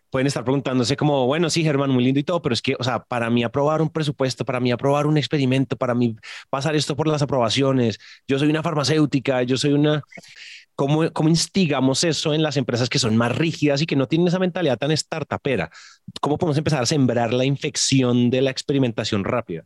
pueden 0.10 0.28
estar 0.28 0.44
preguntándose 0.44 0.96
como, 0.96 1.26
bueno, 1.26 1.50
sí, 1.50 1.64
Germán, 1.64 1.90
muy 1.90 2.04
lindo 2.04 2.20
y 2.20 2.24
todo, 2.24 2.42
pero 2.42 2.54
es 2.54 2.62
que, 2.62 2.76
o 2.80 2.84
sea, 2.84 3.04
para 3.04 3.30
mí 3.30 3.44
aprobar 3.44 3.82
un 3.82 3.90
presupuesto, 3.90 4.46
para 4.46 4.60
mí 4.60 4.72
aprobar 4.72 5.08
un 5.08 5.18
experimento, 5.18 5.76
para 5.76 5.94
mí 5.94 6.16
pasar 6.50 6.76
esto 6.76 6.96
por 6.96 7.08
las 7.08 7.22
aprobaciones, 7.22 8.00
yo 8.28 8.40
soy 8.40 8.50
una 8.50 8.64
farmacéutica, 8.64 9.44
yo 9.44 9.58
soy 9.58 9.74
una, 9.74 10.04
¿Cómo, 10.78 11.04
instigamos 11.28 12.04
eso 12.04 12.36
en 12.36 12.44
las 12.44 12.56
empresas 12.56 12.88
que 12.88 13.00
son 13.00 13.18
más 13.18 13.36
rígidas 13.36 13.82
y 13.82 13.88
que 13.88 13.96
no 13.96 14.08
tienen 14.08 14.28
esa 14.28 14.38
mentalidad 14.38 14.78
tan 14.78 14.96
startupera? 14.96 15.72
¿Cómo 16.22 16.38
podemos 16.38 16.60
empezar 16.60 16.84
a 16.84 16.86
sembrar 16.86 17.34
la 17.34 17.46
infección 17.46 18.30
de 18.30 18.44
la 18.44 18.52
experimentación 18.52 19.24
rápida? 19.24 19.64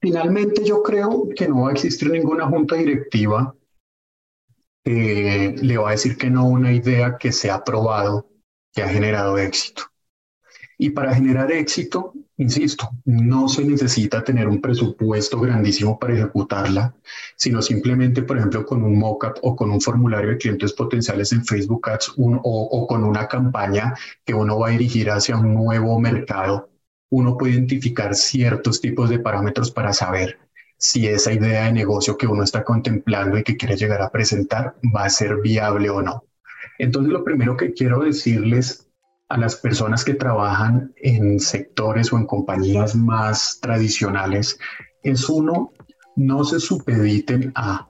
Finalmente, 0.00 0.64
yo 0.64 0.84
creo 0.84 1.30
que 1.34 1.48
no 1.48 1.62
va 1.62 1.70
a 1.70 1.72
existir 1.72 2.10
ninguna 2.10 2.46
junta 2.46 2.76
directiva 2.76 3.56
que 4.84 5.56
le 5.60 5.78
va 5.78 5.88
a 5.88 5.92
decir 5.92 6.16
que 6.16 6.30
no 6.30 6.42
a 6.42 6.44
una 6.44 6.72
idea 6.72 7.16
que 7.18 7.32
se 7.32 7.50
ha 7.50 7.64
probado, 7.64 8.28
que 8.76 8.82
ha 8.82 8.88
generado 8.90 9.38
éxito. 9.38 9.84
Y 10.76 10.90
para 10.90 11.14
generar 11.14 11.50
éxito, 11.50 12.12
insisto, 12.36 12.90
no 13.06 13.48
se 13.48 13.64
necesita 13.64 14.22
tener 14.22 14.46
un 14.46 14.60
presupuesto 14.60 15.40
grandísimo 15.40 15.98
para 15.98 16.12
ejecutarla, 16.12 16.94
sino 17.36 17.62
simplemente, 17.62 18.20
por 18.22 18.36
ejemplo, 18.36 18.66
con 18.66 18.82
un 18.82 18.98
mockup 18.98 19.38
o 19.40 19.56
con 19.56 19.70
un 19.70 19.80
formulario 19.80 20.28
de 20.28 20.36
clientes 20.36 20.74
potenciales 20.74 21.32
en 21.32 21.46
Facebook 21.46 21.88
Ads 21.88 22.12
o, 22.18 22.34
o 22.42 22.86
con 22.86 23.02
una 23.04 23.26
campaña 23.26 23.94
que 24.26 24.34
uno 24.34 24.58
va 24.58 24.68
a 24.68 24.72
dirigir 24.72 25.10
hacia 25.10 25.38
un 25.38 25.54
nuevo 25.54 25.98
mercado, 25.98 26.68
uno 27.08 27.38
puede 27.38 27.54
identificar 27.54 28.14
ciertos 28.14 28.82
tipos 28.82 29.08
de 29.08 29.20
parámetros 29.20 29.70
para 29.70 29.94
saber 29.94 30.38
si 30.76 31.06
esa 31.08 31.32
idea 31.32 31.64
de 31.64 31.72
negocio 31.72 32.18
que 32.18 32.26
uno 32.26 32.42
está 32.42 32.62
contemplando 32.62 33.38
y 33.38 33.42
que 33.42 33.56
quiere 33.56 33.76
llegar 33.76 34.02
a 34.02 34.10
presentar 34.10 34.76
va 34.94 35.04
a 35.04 35.10
ser 35.10 35.36
viable 35.40 35.88
o 35.88 36.02
no. 36.02 36.25
Entonces, 36.78 37.12
lo 37.12 37.24
primero 37.24 37.56
que 37.56 37.72
quiero 37.72 38.00
decirles 38.00 38.88
a 39.28 39.36
las 39.36 39.56
personas 39.56 40.04
que 40.04 40.14
trabajan 40.14 40.92
en 40.96 41.40
sectores 41.40 42.12
o 42.12 42.18
en 42.18 42.26
compañías 42.26 42.94
más 42.94 43.58
tradicionales 43.60 44.58
es 45.02 45.28
uno, 45.28 45.72
no 46.14 46.44
se 46.44 46.60
supediten 46.60 47.52
a 47.54 47.88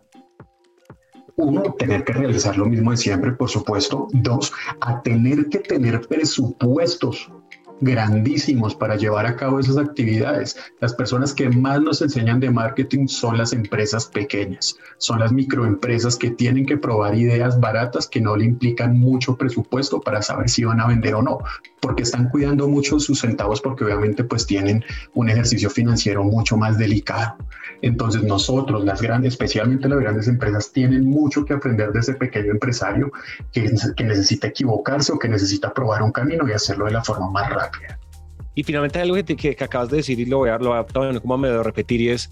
uno, 1.36 1.74
tener 1.74 2.04
que 2.04 2.14
realizar 2.14 2.56
lo 2.56 2.64
mismo 2.64 2.90
de 2.90 2.96
siempre, 2.96 3.32
por 3.32 3.50
supuesto. 3.50 4.08
Dos, 4.12 4.52
a 4.80 5.02
tener 5.02 5.48
que 5.48 5.58
tener 5.58 6.00
presupuestos 6.08 7.30
grandísimos 7.80 8.74
para 8.74 8.96
llevar 8.96 9.26
a 9.26 9.36
cabo 9.36 9.60
esas 9.60 9.76
actividades. 9.76 10.56
Las 10.80 10.94
personas 10.94 11.34
que 11.34 11.48
más 11.48 11.80
nos 11.80 12.00
enseñan 12.00 12.40
de 12.40 12.50
marketing 12.50 13.06
son 13.06 13.38
las 13.38 13.52
empresas 13.52 14.06
pequeñas, 14.06 14.76
son 14.98 15.20
las 15.20 15.32
microempresas 15.32 16.16
que 16.16 16.30
tienen 16.30 16.66
que 16.66 16.78
probar 16.78 17.14
ideas 17.14 17.60
baratas 17.60 18.06
que 18.06 18.20
no 18.20 18.36
le 18.36 18.44
implican 18.44 18.98
mucho 18.98 19.36
presupuesto 19.36 20.00
para 20.00 20.22
saber 20.22 20.48
si 20.48 20.64
van 20.64 20.80
a 20.80 20.86
vender 20.86 21.14
o 21.14 21.22
no, 21.22 21.38
porque 21.80 22.02
están 22.02 22.30
cuidando 22.30 22.68
mucho 22.68 22.98
sus 22.98 23.20
centavos 23.20 23.60
porque 23.60 23.84
obviamente 23.84 24.24
pues 24.24 24.46
tienen 24.46 24.84
un 25.14 25.28
ejercicio 25.28 25.70
financiero 25.70 26.24
mucho 26.24 26.56
más 26.56 26.78
delicado. 26.78 27.36
Entonces 27.82 28.22
nosotros, 28.22 28.84
las 28.84 29.02
grandes, 29.02 29.34
especialmente 29.34 29.88
las 29.88 30.00
grandes 30.00 30.28
empresas, 30.28 30.72
tienen 30.72 31.04
mucho 31.04 31.44
que 31.44 31.52
aprender 31.52 31.92
de 31.92 32.00
ese 32.00 32.14
pequeño 32.14 32.52
empresario 32.52 33.12
que, 33.52 33.70
que 33.94 34.04
necesita 34.04 34.46
equivocarse 34.48 35.12
o 35.12 35.18
que 35.18 35.28
necesita 35.28 35.74
probar 35.74 36.02
un 36.02 36.12
camino 36.12 36.48
y 36.48 36.52
hacerlo 36.52 36.86
de 36.86 36.92
la 36.92 37.04
forma 37.04 37.30
más 37.30 37.50
rápida. 37.50 37.65
Y 38.54 38.62
finalmente 38.62 38.98
algo 39.00 39.16
que, 39.22 39.56
acabas 39.60 39.90
de 39.90 39.98
decir 39.98 40.18
y 40.18 40.24
lo 40.24 40.38
voy 40.38 40.50
a, 40.50 40.58
lo 40.58 40.70
voy 40.70 40.78
a 40.78 41.20
como 41.20 41.36
medio 41.36 41.62
repetir 41.62 42.00
y 42.00 42.08
es, 42.08 42.30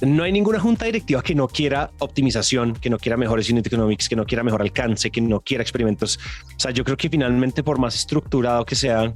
no 0.00 0.24
hay 0.24 0.32
ninguna 0.32 0.58
junta 0.58 0.84
directiva 0.84 1.22
que 1.22 1.34
no 1.34 1.46
quiera 1.46 1.90
optimización, 2.00 2.74
que 2.74 2.90
no 2.90 2.98
quiera 2.98 3.16
mejores 3.16 3.48
unit 3.50 3.66
economics, 3.66 4.08
que 4.08 4.16
no 4.16 4.24
quiera 4.24 4.42
mejor 4.42 4.62
alcance, 4.62 5.10
que 5.10 5.20
no 5.20 5.40
quiera 5.40 5.62
experimentos. 5.62 6.18
O 6.56 6.60
sea, 6.60 6.72
yo 6.72 6.84
creo 6.84 6.96
que 6.96 7.08
finalmente 7.08 7.62
por 7.62 7.78
más 7.78 7.94
estructurado 7.94 8.64
que 8.64 8.74
sea, 8.74 9.12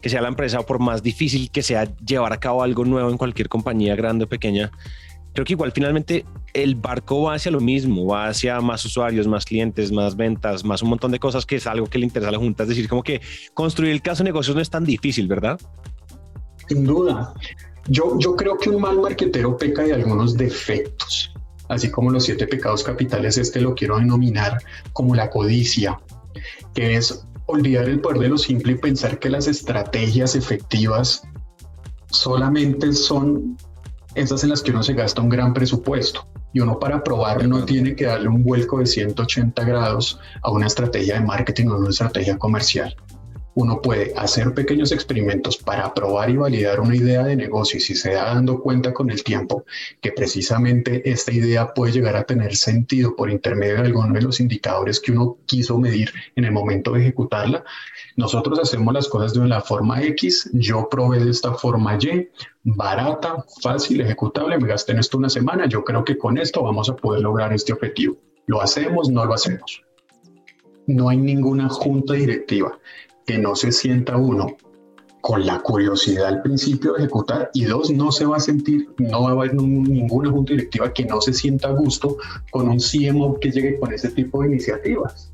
que 0.00 0.08
sea 0.10 0.20
la 0.20 0.28
empresa 0.28 0.60
o 0.60 0.66
por 0.66 0.80
más 0.80 1.02
difícil 1.02 1.50
que 1.50 1.62
sea 1.62 1.84
llevar 1.96 2.32
a 2.32 2.40
cabo 2.40 2.62
algo 2.62 2.84
nuevo 2.84 3.08
en 3.08 3.16
cualquier 3.16 3.48
compañía 3.48 3.96
grande 3.96 4.24
o 4.24 4.28
pequeña, 4.28 4.70
creo 5.32 5.44
que 5.44 5.52
igual 5.54 5.72
finalmente 5.72 6.24
el 6.52 6.74
barco 6.74 7.22
va 7.22 7.34
hacia 7.34 7.50
lo 7.50 7.60
mismo, 7.60 8.06
va 8.06 8.28
hacia 8.28 8.60
más 8.60 8.84
usuarios, 8.84 9.26
más 9.26 9.44
clientes, 9.44 9.90
más 9.90 10.16
ventas, 10.16 10.64
más 10.64 10.82
un 10.82 10.90
montón 10.90 11.10
de 11.12 11.18
cosas 11.18 11.46
que 11.46 11.56
es 11.56 11.66
algo 11.66 11.86
que 11.86 11.98
le 11.98 12.04
interesa 12.04 12.28
a 12.28 12.32
la 12.32 12.38
Junta. 12.38 12.64
Es 12.64 12.68
decir, 12.68 12.88
como 12.88 13.02
que 13.02 13.20
construir 13.54 13.92
el 13.92 14.02
caso 14.02 14.22
de 14.22 14.30
negocios 14.30 14.54
no 14.54 14.62
es 14.62 14.70
tan 14.70 14.84
difícil, 14.84 15.28
¿verdad? 15.28 15.58
Sin 16.68 16.84
duda. 16.84 17.34
Yo, 17.88 18.18
yo 18.18 18.36
creo 18.36 18.58
que 18.58 18.70
un 18.70 18.80
mal 18.80 19.00
marquetero 19.00 19.56
peca 19.56 19.82
de 19.82 19.94
algunos 19.94 20.36
defectos, 20.36 21.34
así 21.68 21.90
como 21.90 22.10
los 22.10 22.24
siete 22.24 22.46
pecados 22.46 22.84
capitales, 22.84 23.38
este 23.38 23.60
lo 23.60 23.74
quiero 23.74 23.98
denominar 23.98 24.58
como 24.92 25.14
la 25.14 25.30
codicia, 25.30 25.98
que 26.74 26.96
es 26.96 27.26
olvidar 27.46 27.88
el 27.88 28.00
poder 28.00 28.20
de 28.20 28.28
lo 28.28 28.38
simple 28.38 28.72
y 28.72 28.76
pensar 28.76 29.18
que 29.18 29.30
las 29.30 29.48
estrategias 29.48 30.36
efectivas 30.36 31.22
solamente 32.08 32.92
son 32.92 33.56
esas 34.14 34.44
en 34.44 34.50
las 34.50 34.62
que 34.62 34.70
uno 34.70 34.82
se 34.82 34.94
gasta 34.94 35.22
un 35.22 35.28
gran 35.28 35.54
presupuesto 35.54 36.26
y 36.52 36.60
uno 36.60 36.78
para 36.78 37.02
probarlo 37.02 37.48
no 37.48 37.64
tiene 37.64 37.96
que 37.96 38.04
darle 38.04 38.28
un 38.28 38.42
vuelco 38.42 38.78
de 38.78 38.86
180 38.86 39.64
grados 39.64 40.20
a 40.42 40.50
una 40.50 40.66
estrategia 40.66 41.14
de 41.14 41.24
marketing 41.24 41.68
o 41.68 41.78
una 41.78 41.90
estrategia 41.90 42.38
comercial 42.38 42.94
uno 43.54 43.82
puede 43.82 44.12
hacer 44.16 44.54
pequeños 44.54 44.92
experimentos 44.92 45.58
para 45.58 45.92
probar 45.92 46.30
y 46.30 46.36
validar 46.36 46.80
una 46.80 46.96
idea 46.96 47.22
de 47.24 47.36
negocio 47.36 47.78
y 47.78 47.80
si 47.80 47.94
se 47.94 48.14
da 48.14 48.34
dando 48.34 48.60
cuenta 48.60 48.94
con 48.94 49.10
el 49.10 49.22
tiempo 49.22 49.64
que 50.00 50.12
precisamente 50.12 51.08
esta 51.10 51.32
idea 51.32 51.74
puede 51.74 51.92
llegar 51.92 52.16
a 52.16 52.24
tener 52.24 52.56
sentido 52.56 53.14
por 53.14 53.30
intermedio 53.30 53.76
de 53.76 53.82
alguno 53.82 54.14
de 54.14 54.22
los 54.22 54.40
indicadores 54.40 55.00
que 55.00 55.12
uno 55.12 55.38
quiso 55.46 55.78
medir 55.78 56.12
en 56.36 56.44
el 56.44 56.52
momento 56.52 56.92
de 56.92 57.02
ejecutarla, 57.02 57.64
nosotros 58.16 58.58
hacemos 58.58 58.92
las 58.94 59.08
cosas 59.08 59.34
de 59.34 59.46
la 59.46 59.60
forma 59.60 60.02
X, 60.02 60.50
yo 60.52 60.88
probé 60.88 61.24
de 61.24 61.30
esta 61.30 61.54
forma 61.54 61.96
Y, 61.96 62.28
barata, 62.62 63.44
fácil, 63.62 64.00
ejecutable, 64.00 64.58
me 64.58 64.68
gasté 64.68 64.92
en 64.92 64.98
esto 64.98 65.18
una 65.18 65.28
semana, 65.28 65.66
yo 65.66 65.84
creo 65.84 66.04
que 66.04 66.16
con 66.16 66.38
esto 66.38 66.62
vamos 66.62 66.88
a 66.88 66.96
poder 66.96 67.22
lograr 67.22 67.52
este 67.52 67.72
objetivo. 67.72 68.16
¿Lo 68.46 68.60
hacemos? 68.60 69.08
No 69.08 69.24
lo 69.24 69.34
hacemos. 69.34 69.82
No 70.86 71.08
hay 71.08 71.16
ninguna 71.16 71.68
junta 71.68 72.14
directiva 72.14 72.78
que 73.26 73.38
no 73.38 73.54
se 73.54 73.72
sienta 73.72 74.16
uno 74.16 74.56
con 75.20 75.46
la 75.46 75.60
curiosidad 75.60 76.26
al 76.26 76.42
principio 76.42 76.94
de 76.94 77.04
ejecutar 77.04 77.50
y 77.54 77.64
dos, 77.64 77.90
no 77.90 78.10
se 78.10 78.26
va 78.26 78.38
a 78.38 78.40
sentir, 78.40 78.88
no 78.98 79.22
va 79.22 79.30
a 79.30 79.32
haber 79.32 79.54
ninguna 79.54 80.30
junta 80.30 80.52
directiva 80.52 80.92
que 80.92 81.04
no 81.04 81.20
se 81.20 81.32
sienta 81.32 81.68
a 81.68 81.72
gusto 81.72 82.16
con 82.50 82.68
un 82.68 82.78
CMO 82.78 83.38
que 83.38 83.52
llegue 83.52 83.78
con 83.78 83.92
ese 83.92 84.10
tipo 84.10 84.42
de 84.42 84.48
iniciativas. 84.48 85.32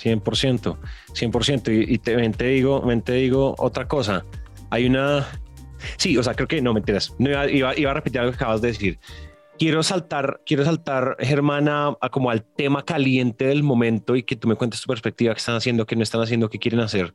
100%, 0.00 0.76
100%. 1.12 1.88
Y, 1.88 1.98
te, 1.98 2.30
te, 2.30 2.44
digo, 2.44 2.82
te 3.04 3.12
digo 3.14 3.54
otra 3.58 3.88
cosa. 3.88 4.24
Hay 4.70 4.86
una... 4.86 5.26
Sí, 5.96 6.16
o 6.16 6.22
sea, 6.22 6.34
creo 6.34 6.46
que 6.46 6.62
no, 6.62 6.72
mentiras. 6.72 7.12
No 7.18 7.28
iba, 7.28 7.50
iba, 7.50 7.78
iba 7.78 7.90
a 7.90 7.94
repetir 7.94 8.20
algo 8.20 8.32
que 8.32 8.36
acabas 8.36 8.60
de 8.60 8.68
decir 8.68 8.98
quiero 9.60 9.82
saltar, 9.82 10.40
quiero 10.46 10.64
saltar, 10.64 11.16
Germana, 11.20 11.94
a 12.00 12.08
como 12.08 12.30
al 12.30 12.42
tema 12.42 12.82
caliente 12.82 13.44
del 13.44 13.62
momento 13.62 14.16
y 14.16 14.22
que 14.22 14.34
tú 14.34 14.48
me 14.48 14.56
cuentes 14.56 14.80
tu 14.80 14.86
perspectiva, 14.86 15.34
qué 15.34 15.38
están 15.38 15.54
haciendo, 15.54 15.84
qué 15.84 15.96
no 15.96 16.02
están 16.02 16.22
haciendo, 16.22 16.48
qué 16.48 16.58
quieren 16.58 16.80
hacer. 16.80 17.14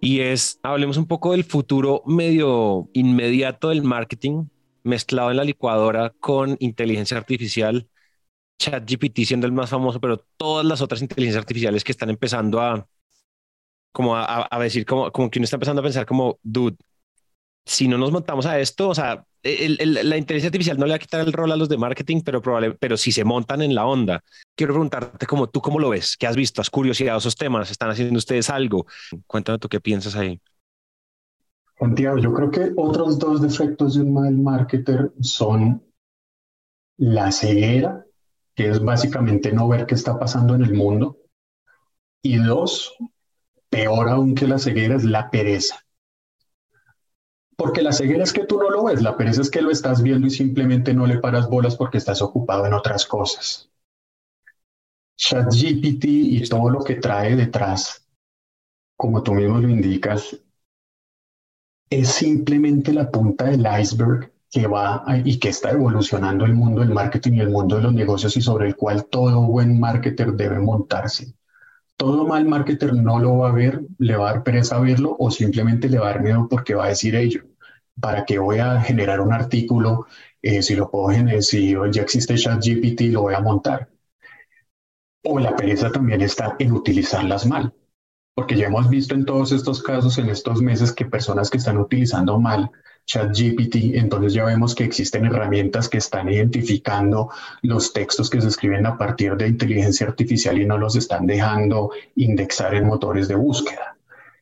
Y 0.00 0.20
es, 0.20 0.58
hablemos 0.62 0.96
un 0.96 1.06
poco 1.06 1.32
del 1.32 1.44
futuro 1.44 2.02
medio 2.06 2.88
inmediato 2.94 3.68
del 3.68 3.82
marketing 3.82 4.46
mezclado 4.82 5.30
en 5.30 5.36
la 5.36 5.44
licuadora 5.44 6.14
con 6.20 6.56
inteligencia 6.58 7.18
artificial, 7.18 7.86
ChatGPT 8.58 9.24
siendo 9.26 9.46
el 9.46 9.52
más 9.52 9.68
famoso, 9.68 10.00
pero 10.00 10.24
todas 10.38 10.64
las 10.64 10.80
otras 10.80 11.02
inteligencias 11.02 11.42
artificiales 11.42 11.84
que 11.84 11.92
están 11.92 12.08
empezando 12.08 12.62
a, 12.62 12.88
como 13.92 14.16
a, 14.16 14.48
a 14.50 14.58
decir, 14.58 14.86
como, 14.86 15.12
como 15.12 15.30
que 15.30 15.38
uno 15.38 15.44
está 15.44 15.56
empezando 15.56 15.80
a 15.80 15.84
pensar 15.84 16.06
como, 16.06 16.38
dude, 16.42 16.78
si 17.68 17.86
no 17.86 17.98
nos 17.98 18.10
montamos 18.10 18.46
a 18.46 18.58
esto, 18.58 18.88
o 18.88 18.94
sea, 18.94 19.26
la 19.42 20.16
inteligencia 20.16 20.48
artificial 20.48 20.78
no 20.78 20.86
le 20.86 20.92
va 20.92 20.96
a 20.96 20.98
quitar 20.98 21.20
el 21.20 21.34
rol 21.34 21.52
a 21.52 21.56
los 21.56 21.68
de 21.68 21.76
marketing, 21.76 22.22
pero 22.24 22.40
probable, 22.40 22.72
pero 22.72 22.96
si 22.96 23.12
se 23.12 23.24
montan 23.24 23.60
en 23.60 23.74
la 23.74 23.84
onda. 23.84 24.24
Quiero 24.56 24.72
preguntarte 24.72 25.26
cómo 25.26 25.48
tú 25.48 25.60
cómo 25.60 25.78
lo 25.78 25.90
ves, 25.90 26.16
qué 26.16 26.26
has 26.26 26.34
visto, 26.34 26.62
has 26.62 26.70
curiosidad 26.70 27.18
esos 27.18 27.36
temas, 27.36 27.70
están 27.70 27.90
haciendo 27.90 28.16
ustedes 28.16 28.48
algo. 28.48 28.86
Cuéntame 29.26 29.58
tú 29.58 29.68
qué 29.68 29.80
piensas 29.80 30.16
ahí. 30.16 30.40
Santiago, 31.78 32.16
yo 32.16 32.32
creo 32.32 32.50
que 32.50 32.72
otros 32.74 33.18
dos 33.18 33.42
defectos 33.42 33.94
de 33.94 34.00
un 34.00 34.14
mal 34.14 34.36
marketer 34.38 35.12
son 35.20 35.84
la 36.96 37.30
ceguera, 37.30 38.06
que 38.54 38.70
es 38.70 38.82
básicamente 38.82 39.52
no 39.52 39.68
ver 39.68 39.84
qué 39.84 39.94
está 39.94 40.18
pasando 40.18 40.54
en 40.54 40.62
el 40.62 40.72
mundo, 40.72 41.18
y 42.22 42.38
dos, 42.38 42.94
peor 43.68 44.08
aún 44.08 44.34
que 44.34 44.48
la 44.48 44.58
ceguera 44.58 44.96
es 44.96 45.04
la 45.04 45.30
pereza 45.30 45.84
porque 47.58 47.82
la 47.82 47.92
ceguera 47.92 48.22
es 48.22 48.32
que 48.32 48.46
tú 48.46 48.56
no 48.56 48.70
lo 48.70 48.84
ves, 48.84 49.02
la 49.02 49.16
pereza 49.16 49.42
es 49.42 49.50
que 49.50 49.60
lo 49.60 49.72
estás 49.72 50.00
viendo 50.00 50.28
y 50.28 50.30
simplemente 50.30 50.94
no 50.94 51.08
le 51.08 51.18
paras 51.18 51.48
bolas 51.48 51.74
porque 51.74 51.98
estás 51.98 52.22
ocupado 52.22 52.64
en 52.64 52.72
otras 52.72 53.04
cosas. 53.04 53.68
ChatGPT 55.16 56.04
y 56.04 56.48
todo 56.48 56.70
lo 56.70 56.84
que 56.84 56.94
trae 56.94 57.34
detrás, 57.34 58.06
como 58.96 59.24
tú 59.24 59.34
mismo 59.34 59.58
lo 59.58 59.68
indicas, 59.68 60.38
es 61.90 62.08
simplemente 62.10 62.92
la 62.92 63.10
punta 63.10 63.46
del 63.46 63.66
iceberg 63.80 64.32
que 64.48 64.68
va 64.68 65.04
y 65.24 65.40
que 65.40 65.48
está 65.48 65.72
evolucionando 65.72 66.44
el 66.44 66.54
mundo 66.54 66.82
del 66.82 66.94
marketing 66.94 67.32
y 67.32 67.40
el 67.40 67.50
mundo 67.50 67.76
de 67.76 67.82
los 67.82 67.92
negocios 67.92 68.36
y 68.36 68.40
sobre 68.40 68.68
el 68.68 68.76
cual 68.76 69.06
todo 69.06 69.42
buen 69.42 69.80
marketer 69.80 70.32
debe 70.34 70.60
montarse. 70.60 71.34
Todo 71.98 72.26
mal 72.26 72.46
marketer 72.46 72.94
no 72.94 73.18
lo 73.18 73.38
va 73.38 73.50
a 73.50 73.52
ver, 73.52 73.82
le 73.98 74.16
va 74.16 74.30
a 74.30 74.32
dar 74.32 74.42
pereza 74.42 74.78
verlo 74.80 75.14
o 75.18 75.30
simplemente 75.30 75.90
le 75.90 75.98
va 75.98 76.08
a 76.08 76.12
dar 76.14 76.22
miedo 76.22 76.48
porque 76.48 76.74
va 76.74 76.86
a 76.86 76.88
decir 76.88 77.14
ello. 77.14 77.42
¿para 78.00 78.24
qué 78.24 78.38
voy 78.38 78.58
a 78.58 78.80
generar 78.80 79.20
un 79.20 79.32
artículo? 79.32 80.06
Eh, 80.42 80.62
si 80.62 80.76
lo 80.76 80.90
puedo 80.90 81.08
generar, 81.08 81.42
si 81.42 81.74
ya 81.92 82.02
existe 82.02 82.36
ChatGPT, 82.36 83.12
lo 83.12 83.22
voy 83.22 83.34
a 83.34 83.40
montar. 83.40 83.88
O 85.24 85.38
la 85.38 85.54
pereza 85.56 85.90
también 85.90 86.20
está 86.20 86.56
en 86.58 86.72
utilizarlas 86.72 87.46
mal, 87.46 87.74
porque 88.34 88.56
ya 88.56 88.66
hemos 88.66 88.88
visto 88.88 89.14
en 89.14 89.24
todos 89.24 89.52
estos 89.52 89.82
casos, 89.82 90.16
en 90.18 90.28
estos 90.28 90.62
meses, 90.62 90.92
que 90.92 91.04
personas 91.04 91.50
que 91.50 91.58
están 91.58 91.78
utilizando 91.78 92.38
mal 92.40 92.70
ChatGPT, 93.08 93.94
entonces 93.94 94.34
ya 94.34 94.44
vemos 94.44 94.74
que 94.74 94.84
existen 94.84 95.24
herramientas 95.24 95.88
que 95.88 95.96
están 95.96 96.28
identificando 96.28 97.30
los 97.62 97.94
textos 97.94 98.28
que 98.28 98.40
se 98.42 98.48
escriben 98.48 98.84
a 98.84 98.98
partir 98.98 99.34
de 99.34 99.48
inteligencia 99.48 100.06
artificial 100.06 100.60
y 100.60 100.66
no 100.66 100.76
los 100.76 100.94
están 100.94 101.26
dejando 101.26 101.90
indexar 102.16 102.74
en 102.74 102.86
motores 102.86 103.26
de 103.26 103.34
búsqueda. 103.34 103.96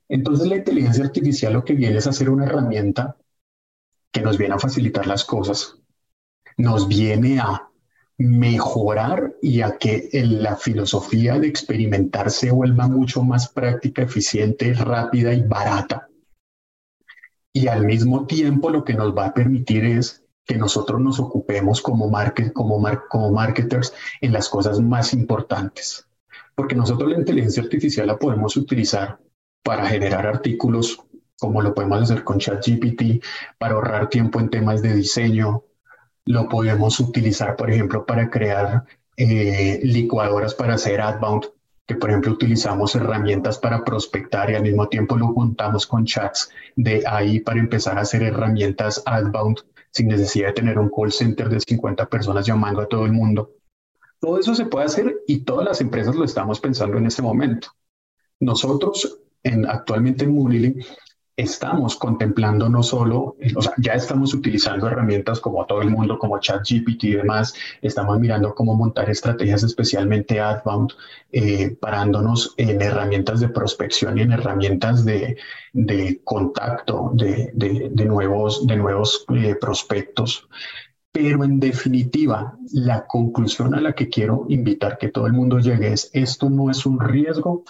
Entonces 0.08 0.48
la 0.48 0.56
inteligencia 0.56 1.04
artificial 1.04 1.52
lo 1.52 1.64
que 1.64 1.74
viene 1.74 1.98
es 1.98 2.08
hacer 2.08 2.28
una 2.28 2.46
herramienta 2.46 3.16
que 4.10 4.20
nos 4.20 4.36
viene 4.36 4.54
a 4.54 4.58
facilitar 4.58 5.06
las 5.06 5.24
cosas, 5.24 5.78
nos 6.56 6.88
viene 6.88 7.38
a 7.38 7.68
mejorar 8.18 9.36
y 9.42 9.60
a 9.60 9.78
que 9.78 10.08
la 10.12 10.56
filosofía 10.56 11.38
de 11.38 11.46
experimentar 11.46 12.32
se 12.32 12.50
vuelva 12.50 12.88
mucho 12.88 13.22
más 13.22 13.48
práctica, 13.48 14.02
eficiente, 14.02 14.74
rápida 14.74 15.32
y 15.32 15.42
barata. 15.42 16.05
Y 17.56 17.68
al 17.68 17.86
mismo 17.86 18.26
tiempo 18.26 18.68
lo 18.68 18.84
que 18.84 18.92
nos 18.92 19.16
va 19.16 19.28
a 19.28 19.32
permitir 19.32 19.82
es 19.86 20.22
que 20.44 20.58
nosotros 20.58 21.00
nos 21.00 21.18
ocupemos 21.18 21.80
como, 21.80 22.10
market, 22.10 22.52
como, 22.52 22.86
como 23.08 23.30
marketers 23.30 23.94
en 24.20 24.34
las 24.34 24.50
cosas 24.50 24.78
más 24.78 25.14
importantes. 25.14 26.06
Porque 26.54 26.74
nosotros 26.74 27.10
la 27.10 27.18
inteligencia 27.18 27.62
artificial 27.62 28.08
la 28.08 28.18
podemos 28.18 28.58
utilizar 28.58 29.18
para 29.62 29.86
generar 29.86 30.26
artículos 30.26 30.98
como 31.40 31.62
lo 31.62 31.72
podemos 31.72 32.02
hacer 32.02 32.24
con 32.24 32.38
ChatGPT, 32.38 33.24
para 33.56 33.72
ahorrar 33.72 34.10
tiempo 34.10 34.38
en 34.38 34.50
temas 34.50 34.82
de 34.82 34.92
diseño. 34.92 35.64
Lo 36.26 36.50
podemos 36.50 37.00
utilizar, 37.00 37.56
por 37.56 37.70
ejemplo, 37.70 38.04
para 38.04 38.28
crear 38.28 38.84
eh, 39.16 39.80
licuadoras 39.82 40.54
para 40.54 40.74
hacer 40.74 41.00
outbound, 41.00 41.46
que 41.86 41.94
por 41.94 42.10
ejemplo 42.10 42.32
utilizamos 42.32 42.94
herramientas 42.94 43.58
para 43.58 43.84
prospectar 43.84 44.50
y 44.50 44.54
al 44.54 44.62
mismo 44.62 44.88
tiempo 44.88 45.16
lo 45.16 45.28
juntamos 45.28 45.86
con 45.86 46.04
chats 46.04 46.50
de 46.74 47.04
ahí 47.06 47.40
para 47.40 47.60
empezar 47.60 47.96
a 47.96 48.02
hacer 48.02 48.22
herramientas 48.24 49.02
outbound 49.06 49.60
sin 49.90 50.08
necesidad 50.08 50.48
de 50.48 50.54
tener 50.54 50.78
un 50.78 50.90
call 50.90 51.12
center 51.12 51.48
de 51.48 51.60
50 51.60 52.06
personas 52.08 52.44
llamando 52.44 52.82
a 52.82 52.88
todo 52.88 53.06
el 53.06 53.12
mundo. 53.12 53.52
Todo 54.18 54.38
eso 54.38 54.54
se 54.54 54.66
puede 54.66 54.86
hacer 54.86 55.22
y 55.26 55.38
todas 55.38 55.64
las 55.64 55.80
empresas 55.80 56.14
lo 56.16 56.24
estamos 56.24 56.60
pensando 56.60 56.98
en 56.98 57.06
este 57.06 57.22
momento. 57.22 57.68
Nosotros 58.40 59.20
en, 59.42 59.64
actualmente 59.66 60.24
en 60.24 60.34
Moonily 60.34 60.84
estamos 61.36 61.96
contemplando 61.96 62.68
no 62.70 62.82
solo, 62.82 63.36
o 63.54 63.62
sea, 63.62 63.74
ya 63.76 63.92
estamos 63.92 64.32
utilizando 64.32 64.86
herramientas 64.86 65.38
como 65.38 65.66
todo 65.66 65.82
el 65.82 65.90
mundo, 65.90 66.18
como 66.18 66.38
ChatGPT 66.38 67.04
y 67.04 67.14
demás, 67.14 67.54
estamos 67.82 68.18
mirando 68.18 68.54
cómo 68.54 68.74
montar 68.74 69.10
estrategias 69.10 69.62
especialmente 69.62 70.40
outbound, 70.40 70.92
eh, 71.30 71.76
parándonos 71.78 72.54
en 72.56 72.80
herramientas 72.80 73.40
de 73.40 73.50
prospección 73.50 74.16
y 74.16 74.22
en 74.22 74.32
herramientas 74.32 75.04
de, 75.04 75.36
de 75.74 76.22
contacto 76.24 77.10
de, 77.12 77.50
de, 77.52 78.04
nuevos, 78.06 78.66
de 78.66 78.76
nuevos 78.76 79.26
eh, 79.34 79.56
prospectos. 79.60 80.48
Pero 81.12 81.44
en 81.44 81.60
definitiva, 81.60 82.56
la 82.72 83.06
conclusión 83.06 83.74
a 83.74 83.80
la 83.80 83.92
que 83.92 84.08
quiero 84.08 84.46
invitar 84.48 84.96
que 84.96 85.08
todo 85.08 85.26
el 85.26 85.32
mundo 85.34 85.58
llegue 85.58 85.92
es, 85.92 86.10
esto 86.14 86.48
no 86.48 86.70
es 86.70 86.86
un 86.86 86.98
riesgo, 87.00 87.64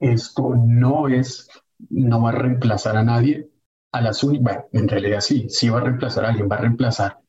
esto 0.00 0.54
no 0.56 1.08
es 1.08 1.48
no 1.90 2.22
va 2.22 2.30
a 2.30 2.32
reemplazar 2.32 2.96
a 2.96 3.02
nadie. 3.02 3.50
A 3.92 4.02
las 4.02 4.22
bueno, 4.22 4.66
en 4.72 4.88
realidad 4.88 5.20
sí, 5.20 5.48
sí 5.48 5.68
va 5.70 5.78
a 5.78 5.82
reemplazar 5.84 6.24
a 6.24 6.28
alguien, 6.28 6.48
va 6.50 6.56
a 6.56 6.60
reemplazar 6.60 7.20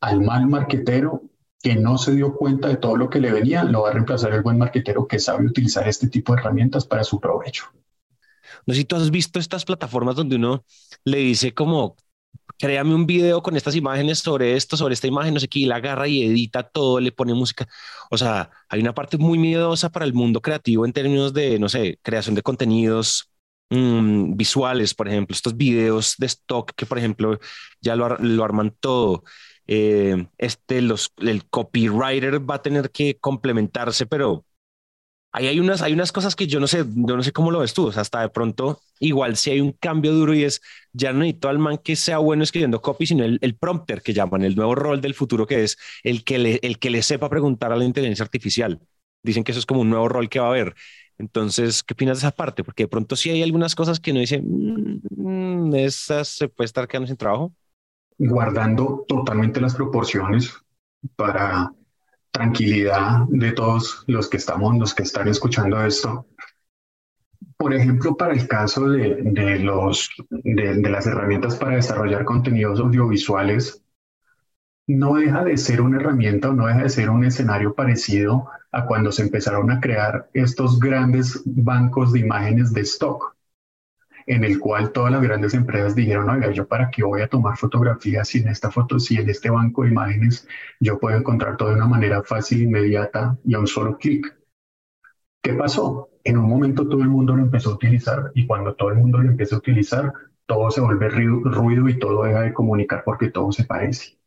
al 0.00 0.20
mal 0.20 0.46
marquetero 0.46 1.22
que 1.62 1.76
no 1.76 1.96
se 1.96 2.14
dio 2.14 2.36
cuenta 2.36 2.68
de 2.68 2.76
todo 2.76 2.96
lo 2.96 3.08
que 3.08 3.20
le 3.20 3.32
venía, 3.32 3.64
lo 3.64 3.82
va 3.82 3.88
a 3.88 3.92
reemplazar 3.92 4.34
el 4.34 4.42
buen 4.42 4.58
marquetero 4.58 5.08
que 5.08 5.18
sabe 5.18 5.46
utilizar 5.46 5.88
este 5.88 6.08
tipo 6.08 6.34
de 6.34 6.42
herramientas 6.42 6.86
para 6.86 7.04
su 7.04 7.18
provecho. 7.18 7.64
No 8.66 8.74
sé 8.74 8.80
si 8.80 8.84
tú 8.84 8.96
has 8.96 9.10
visto 9.10 9.38
estas 9.38 9.64
plataformas 9.64 10.14
donde 10.14 10.36
uno 10.36 10.64
le 11.04 11.18
dice 11.18 11.54
como, 11.54 11.96
créame 12.58 12.94
un 12.94 13.06
video 13.06 13.42
con 13.42 13.56
estas 13.56 13.74
imágenes 13.76 14.18
sobre 14.18 14.56
esto, 14.56 14.76
sobre 14.76 14.94
esta 14.94 15.06
imagen, 15.06 15.34
no 15.34 15.40
sé 15.40 15.48
qué, 15.48 15.60
y 15.60 15.64
la 15.64 15.76
agarra 15.76 16.06
y 16.06 16.22
edita 16.22 16.64
todo, 16.64 17.00
le 17.00 17.12
pone 17.12 17.32
música. 17.34 17.66
O 18.10 18.18
sea, 18.18 18.50
hay 18.68 18.80
una 18.80 18.94
parte 18.94 19.16
muy 19.16 19.38
miedosa 19.38 19.90
para 19.90 20.04
el 20.04 20.12
mundo 20.12 20.42
creativo 20.42 20.84
en 20.84 20.92
términos 20.92 21.32
de, 21.32 21.58
no 21.58 21.68
sé, 21.70 21.98
creación 22.02 22.34
de 22.34 22.42
contenidos 22.42 23.30
Mm, 23.70 24.36
visuales, 24.36 24.94
por 24.94 25.08
ejemplo, 25.08 25.34
estos 25.34 25.56
videos 25.56 26.14
de 26.18 26.26
stock 26.26 26.72
que, 26.76 26.86
por 26.86 26.98
ejemplo, 26.98 27.38
ya 27.80 27.96
lo, 27.96 28.04
arman 28.44 28.70
todo. 28.80 29.24
Eh, 29.66 30.26
este, 30.38 30.82
los, 30.82 31.12
el 31.18 31.46
copywriter 31.48 32.48
va 32.48 32.56
a 32.56 32.62
tener 32.62 32.90
que 32.90 33.16
complementarse, 33.18 34.06
pero 34.06 34.44
hay 35.32 35.58
unas, 35.58 35.82
hay 35.82 35.92
unas 35.92 36.12
cosas 36.12 36.36
que 36.36 36.46
yo 36.46 36.60
no 36.60 36.68
sé, 36.68 36.84
yo 36.94 37.16
no 37.16 37.22
sé 37.24 37.32
cómo 37.32 37.50
lo 37.50 37.58
ves 37.60 37.74
tú. 37.74 37.92
Hasta 37.94 38.20
de 38.20 38.28
pronto, 38.28 38.80
igual 39.00 39.36
si 39.36 39.50
hay 39.50 39.60
un 39.60 39.72
cambio 39.72 40.12
duro 40.12 40.32
y 40.34 40.44
es 40.44 40.60
ya 40.92 41.12
no 41.12 41.20
necesito 41.20 41.48
al 41.48 41.58
man 41.58 41.78
que 41.78 41.96
sea 41.96 42.18
bueno 42.18 42.44
escribiendo 42.44 42.80
copy, 42.80 43.06
sino 43.06 43.24
el, 43.24 43.38
el 43.42 43.56
prompter 43.56 44.02
que 44.02 44.12
llaman, 44.12 44.44
el 44.44 44.54
nuevo 44.54 44.76
rol 44.76 45.00
del 45.00 45.14
futuro 45.14 45.46
que 45.46 45.64
es 45.64 45.76
el 46.04 46.22
que 46.24 46.38
le, 46.38 46.60
el 46.62 46.78
que 46.78 46.90
le 46.90 47.02
sepa 47.02 47.28
preguntar 47.28 47.72
a 47.72 47.76
la 47.76 47.84
inteligencia 47.84 48.22
artificial. 48.24 48.80
Dicen 49.24 49.42
que 49.42 49.52
eso 49.52 49.58
es 49.58 49.66
como 49.66 49.80
un 49.80 49.90
nuevo 49.90 50.08
rol 50.08 50.28
que 50.28 50.38
va 50.38 50.46
a 50.46 50.50
haber. 50.50 50.74
Entonces, 51.18 51.82
¿qué 51.82 51.94
opinas 51.94 52.18
de 52.18 52.26
esa 52.26 52.36
parte? 52.36 52.64
Porque 52.64 52.84
de 52.84 52.88
pronto 52.88 53.16
sí 53.16 53.30
hay 53.30 53.42
algunas 53.42 53.74
cosas 53.74 54.00
que 54.00 54.10
uno 54.10 54.20
dice, 54.20 54.42
mmm, 54.42 55.74
esas 55.74 56.28
se 56.28 56.48
puede 56.48 56.66
estar 56.66 56.88
quedando 56.88 57.06
sin 57.06 57.16
trabajo. 57.16 57.52
Guardando 58.18 59.04
totalmente 59.06 59.60
las 59.60 59.74
proporciones 59.74 60.52
para 61.16 61.72
tranquilidad 62.32 63.26
de 63.28 63.52
todos 63.52 64.02
los 64.08 64.28
que 64.28 64.38
estamos, 64.38 64.76
los 64.76 64.92
que 64.92 65.04
están 65.04 65.28
escuchando 65.28 65.84
esto. 65.84 66.26
Por 67.56 67.72
ejemplo, 67.72 68.16
para 68.16 68.32
el 68.34 68.48
caso 68.48 68.88
de, 68.88 69.18
de 69.22 69.60
los, 69.60 70.10
de, 70.30 70.74
de 70.74 70.90
las 70.90 71.06
herramientas 71.06 71.54
para 71.54 71.76
desarrollar 71.76 72.24
contenidos 72.24 72.80
audiovisuales, 72.80 73.83
no 74.86 75.14
deja 75.14 75.44
de 75.44 75.56
ser 75.56 75.80
una 75.80 75.98
herramienta 75.98 76.50
o 76.50 76.52
no 76.52 76.66
deja 76.66 76.82
de 76.82 76.88
ser 76.90 77.10
un 77.10 77.24
escenario 77.24 77.74
parecido 77.74 78.48
a 78.70 78.86
cuando 78.86 79.12
se 79.12 79.22
empezaron 79.22 79.70
a 79.70 79.80
crear 79.80 80.28
estos 80.34 80.78
grandes 80.78 81.42
bancos 81.44 82.12
de 82.12 82.20
imágenes 82.20 82.72
de 82.72 82.82
stock, 82.82 83.34
en 84.26 84.44
el 84.44 84.58
cual 84.58 84.92
todas 84.92 85.12
las 85.12 85.22
grandes 85.22 85.54
empresas 85.54 85.94
dijeron, 85.94 86.28
oiga, 86.28 86.50
yo 86.50 86.66
para 86.66 86.90
qué 86.90 87.02
voy 87.02 87.22
a 87.22 87.28
tomar 87.28 87.56
fotografías 87.56 88.28
si 88.28 88.38
en 88.40 88.48
esta 88.48 88.70
foto, 88.70 88.98
si 88.98 89.16
en 89.16 89.28
este 89.28 89.50
banco 89.50 89.82
de 89.82 89.90
imágenes 89.90 90.46
yo 90.80 90.98
puedo 90.98 91.16
encontrar 91.16 91.56
todo 91.56 91.70
de 91.70 91.76
una 91.76 91.86
manera 91.86 92.22
fácil, 92.22 92.62
inmediata 92.62 93.38
y 93.44 93.54
a 93.54 93.60
un 93.60 93.66
solo 93.66 93.96
clic. 93.96 94.36
¿Qué 95.42 95.52
pasó? 95.54 96.10
En 96.24 96.38
un 96.38 96.48
momento 96.48 96.88
todo 96.88 97.02
el 97.02 97.08
mundo 97.08 97.36
lo 97.36 97.42
empezó 97.42 97.70
a 97.70 97.74
utilizar 97.74 98.32
y 98.34 98.46
cuando 98.46 98.74
todo 98.74 98.90
el 98.90 98.96
mundo 98.96 99.18
lo 99.18 99.28
empieza 99.28 99.56
a 99.56 99.58
utilizar, 99.58 100.12
todo 100.46 100.70
se 100.70 100.80
vuelve 100.80 101.08
ruido 101.10 101.88
y 101.88 101.98
todo 101.98 102.24
deja 102.24 102.40
de 102.42 102.52
comunicar 102.54 103.02
porque 103.04 103.30
todo 103.30 103.52
se 103.52 103.64
parece. 103.64 104.18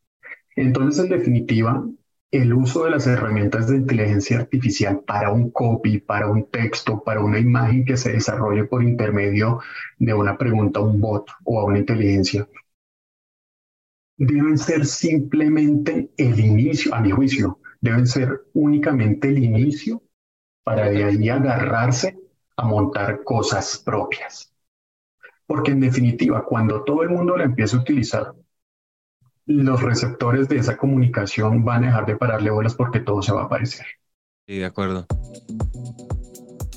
Entonces, 0.58 1.06
en 1.06 1.12
definitiva, 1.12 1.88
el 2.32 2.52
uso 2.52 2.84
de 2.84 2.90
las 2.90 3.06
herramientas 3.06 3.68
de 3.68 3.78
inteligencia 3.78 4.40
artificial 4.40 5.02
para 5.06 5.32
un 5.32 5.52
copy, 5.52 6.00
para 6.00 6.28
un 6.28 6.50
texto, 6.50 7.04
para 7.04 7.22
una 7.22 7.38
imagen 7.38 7.86
que 7.86 7.96
se 7.96 8.14
desarrolle 8.14 8.66
por 8.66 8.84
intermedio 8.84 9.60
de 10.00 10.16
una 10.16 10.36
pregunta 10.36 10.80
a 10.80 10.84
un 10.84 11.00
bot 11.00 11.30
o 11.44 11.60
a 11.60 11.66
una 11.66 11.78
inteligencia, 11.78 12.50
deben 14.18 14.58
ser 14.58 14.88
simplemente 14.88 16.10
el 16.18 16.40
inicio, 16.40 16.96
a 16.96 17.02
mi 17.02 17.12
juicio, 17.12 17.60
deben 17.80 18.08
ser 18.08 18.48
únicamente 18.54 19.30
el 19.30 19.44
inicio 19.44 20.02
para 20.64 20.90
de 20.90 21.04
ahí 21.04 21.30
agarrarse 21.30 22.18
a 22.56 22.66
montar 22.66 23.24
cosas 23.24 23.78
propias. 23.86 24.52
Porque 25.46 25.70
en 25.70 25.82
definitiva, 25.82 26.44
cuando 26.44 26.84
todo 26.84 27.04
el 27.04 27.10
mundo 27.10 27.38
la 27.38 27.44
empieza 27.44 27.78
a 27.78 27.82
utilizar, 27.82 28.34
los 29.48 29.82
receptores 29.82 30.48
de 30.50 30.58
esa 30.58 30.78
comunicación 30.78 31.64
van 31.64 31.86
a 31.86 31.88
dejar 31.88 32.06
de 32.06 32.18
pararle 32.18 32.52
bolas 32.52 32.76
porque 32.76 33.00
todo 33.00 33.22
se 33.22 33.32
va 33.32 33.44
a 33.44 33.46
aparecer. 33.46 33.86
Sí, 34.46 34.58
de 34.58 34.66
acuerdo. 34.66 35.08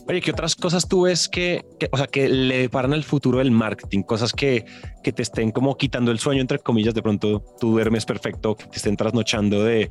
Oye, 0.09 0.21
¿qué 0.21 0.33
otras 0.33 0.57
cosas 0.57 0.89
tú 0.89 1.03
ves 1.03 1.29
que, 1.29 1.65
o 1.93 1.97
sea, 1.97 2.09
que 2.09 2.29
le 2.29 2.69
paran 2.69 2.93
al 2.93 3.05
futuro 3.05 3.39
del 3.39 3.53
marketing? 3.53 4.03
Cosas 4.03 4.33
que, 4.33 4.65
que 5.05 5.13
te 5.13 5.23
estén 5.23 5.53
como 5.53 5.77
quitando 5.77 6.11
el 6.11 6.19
sueño, 6.19 6.41
entre 6.41 6.59
comillas, 6.59 6.95
de 6.95 7.03
pronto 7.03 7.45
tú 7.61 7.73
duermes 7.73 8.07
perfecto, 8.07 8.57
que 8.57 8.67
te 8.67 8.79
estén 8.79 8.97
trasnochando 8.97 9.63
de, 9.63 9.89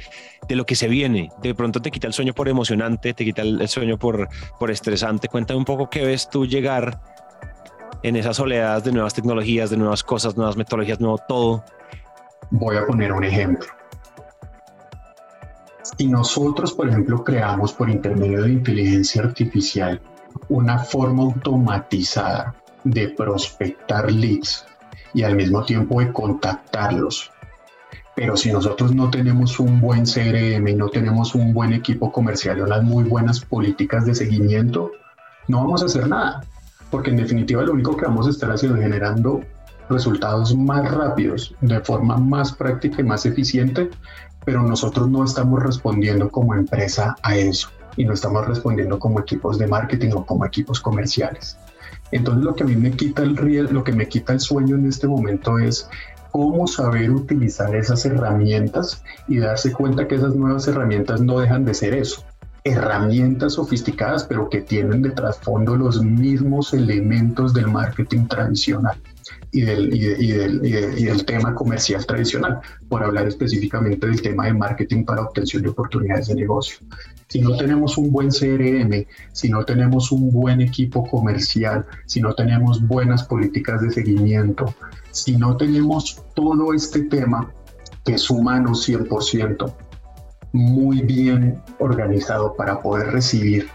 de 0.47 0.55
lo 0.57 0.65
que 0.65 0.75
se 0.75 0.89
viene. 0.89 1.29
De 1.41 1.55
pronto 1.55 1.81
te 1.81 1.89
quita 1.89 2.07
el 2.07 2.13
sueño 2.13 2.33
por 2.33 2.49
emocionante, 2.49 3.13
te 3.13 3.23
quita 3.23 3.43
el, 3.43 3.65
sueño 3.69 3.97
por, 3.97 4.27
por 4.59 4.71
estresante. 4.71 5.29
Cuéntame 5.29 5.57
un 5.57 5.65
poco 5.65 5.89
qué 5.89 6.03
ves 6.03 6.29
tú 6.29 6.45
llegar 6.45 6.99
en 8.03 8.17
esas 8.17 8.41
oleadas 8.41 8.83
de 8.83 8.91
nuevas 8.91 9.13
tecnologías, 9.13 9.69
de 9.69 9.77
nuevas 9.77 10.03
cosas, 10.03 10.35
nuevas 10.35 10.57
metodologías, 10.57 10.99
nuevo 10.99 11.19
todo. 11.29 11.63
Voy 12.51 12.77
a 12.77 12.85
poner 12.85 13.11
un 13.11 13.23
ejemplo. 13.23 13.67
Si 15.97 16.07
nosotros, 16.07 16.73
por 16.73 16.87
ejemplo, 16.87 17.23
creamos 17.23 17.73
por 17.73 17.89
intermedio 17.89 18.43
de 18.43 18.53
inteligencia 18.53 19.23
artificial 19.23 20.01
una 20.47 20.79
forma 20.79 21.23
automatizada 21.23 22.55
de 22.83 23.09
prospectar 23.09 24.11
leads 24.11 24.65
y 25.13 25.23
al 25.23 25.35
mismo 25.35 25.63
tiempo 25.63 25.99
de 25.99 26.13
contactarlos, 26.13 27.31
pero 28.15 28.35
si 28.35 28.51
nosotros 28.51 28.93
no 28.93 29.09
tenemos 29.09 29.59
un 29.59 29.79
buen 29.79 30.03
CRM 30.03 30.67
y 30.67 30.75
no 30.75 30.89
tenemos 30.89 31.35
un 31.35 31.53
buen 31.53 31.73
equipo 31.73 32.11
comercial 32.11 32.57
y 32.57 32.61
unas 32.61 32.83
muy 32.83 33.03
buenas 33.05 33.39
políticas 33.39 34.05
de 34.05 34.15
seguimiento, 34.15 34.91
no 35.47 35.59
vamos 35.59 35.81
a 35.81 35.85
hacer 35.85 36.07
nada, 36.07 36.43
porque 36.91 37.11
en 37.11 37.17
definitiva 37.17 37.63
lo 37.63 37.73
único 37.73 37.95
que 37.95 38.05
vamos 38.05 38.27
a 38.27 38.31
estar 38.31 38.51
haciendo 38.51 38.77
es 38.77 38.83
generando 38.83 39.41
resultados 39.89 40.55
más 40.55 40.89
rápidos, 40.91 41.55
de 41.61 41.79
forma 41.81 42.17
más 42.17 42.53
práctica 42.53 43.01
y 43.01 43.03
más 43.03 43.25
eficiente, 43.25 43.89
pero 44.45 44.63
nosotros 44.63 45.09
no 45.09 45.23
estamos 45.23 45.61
respondiendo 45.61 46.29
como 46.29 46.55
empresa 46.55 47.15
a 47.23 47.35
eso 47.35 47.69
y 47.97 48.05
no 48.05 48.13
estamos 48.13 48.47
respondiendo 48.47 48.99
como 48.99 49.19
equipos 49.19 49.57
de 49.57 49.67
marketing 49.67 50.11
o 50.13 50.25
como 50.25 50.45
equipos 50.45 50.79
comerciales. 50.79 51.57
Entonces 52.11 52.43
lo 52.43 52.55
que 52.55 52.63
a 52.63 52.65
mí 52.65 52.75
me 52.75 52.91
quita 52.91 53.23
el 53.23 53.35
lo 53.71 53.83
que 53.83 53.91
me 53.91 54.07
quita 54.07 54.33
el 54.33 54.39
sueño 54.39 54.75
en 54.75 54.87
este 54.87 55.07
momento 55.07 55.59
es 55.59 55.89
cómo 56.31 56.67
saber 56.67 57.11
utilizar 57.11 57.75
esas 57.75 58.05
herramientas 58.05 59.03
y 59.27 59.39
darse 59.39 59.71
cuenta 59.73 60.07
que 60.07 60.15
esas 60.15 60.35
nuevas 60.35 60.67
herramientas 60.67 61.21
no 61.21 61.39
dejan 61.39 61.65
de 61.65 61.73
ser 61.73 61.93
eso, 61.93 62.23
herramientas 62.63 63.53
sofisticadas, 63.53 64.23
pero 64.23 64.49
que 64.49 64.61
tienen 64.61 65.01
de 65.01 65.11
trasfondo 65.11 65.75
los 65.75 66.03
mismos 66.03 66.73
elementos 66.73 67.53
del 67.53 67.67
marketing 67.67 68.27
tradicional. 68.27 68.97
Y 69.51 69.61
del, 69.61 69.93
y, 69.93 71.03
del, 71.03 71.25
tema 71.25 71.55
comercial 71.55 72.05
tradicional, 72.05 72.59
por 72.87 73.03
hablar 73.03 73.27
específicamente 73.27 74.07
del 74.07 74.21
tema 74.21 74.45
de 74.45 74.53
marketing 74.53 75.03
para 75.05 75.23
obtención 75.23 75.63
de 75.63 75.69
oportunidades 75.69 76.27
de 76.27 76.35
negocio. 76.35 76.77
Si 77.27 77.41
no 77.41 77.55
tenemos 77.57 77.97
un 77.97 78.11
buen 78.11 78.29
CRM, 78.29 79.05
si 79.31 79.49
no 79.49 79.65
tenemos 79.65 80.11
un 80.11 80.31
buen 80.31 80.61
equipo 80.61 81.07
comercial, 81.07 81.85
si 82.05 82.21
no 82.21 82.33
tenemos 82.33 82.85
buenas 82.87 83.23
políticas 83.23 83.81
de 83.81 83.91
seguimiento, 83.91 84.73
si 85.11 85.37
no 85.37 85.57
tenemos 85.57 86.23
todo 86.35 86.73
este 86.73 87.01
tema 87.03 87.51
que 88.05 88.13
es 88.13 88.29
humano 88.29 88.71
100%, 88.71 89.73
muy 90.53 91.01
bien 91.01 91.61
organizado 91.79 92.55
para 92.55 92.81
poder 92.81 93.11
recibir 93.11 93.67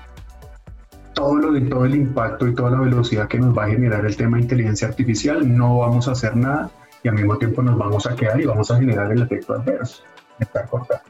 todo 1.14 1.36
lo 1.36 1.52
de 1.52 1.62
todo 1.62 1.84
el 1.84 1.94
impacto 1.94 2.46
y 2.46 2.54
toda 2.54 2.70
la 2.70 2.80
velocidad 2.80 3.28
que 3.28 3.38
nos 3.38 3.56
va 3.56 3.64
a 3.64 3.68
generar 3.68 4.04
el 4.04 4.16
tema 4.16 4.36
de 4.36 4.42
inteligencia 4.42 4.88
artificial, 4.88 5.56
no 5.56 5.78
vamos 5.78 6.08
a 6.08 6.12
hacer 6.12 6.36
nada 6.36 6.70
y 7.02 7.08
al 7.08 7.14
mismo 7.14 7.36
tiempo 7.38 7.62
nos 7.62 7.78
vamos 7.78 8.06
a 8.06 8.14
quedar 8.16 8.40
y 8.40 8.46
vamos 8.46 8.70
a 8.70 8.76
generar 8.76 9.10
el 9.12 9.22
efecto 9.22 9.54
adverso. 9.54 10.02
Estar 10.38 10.68
cortando. 10.68 11.04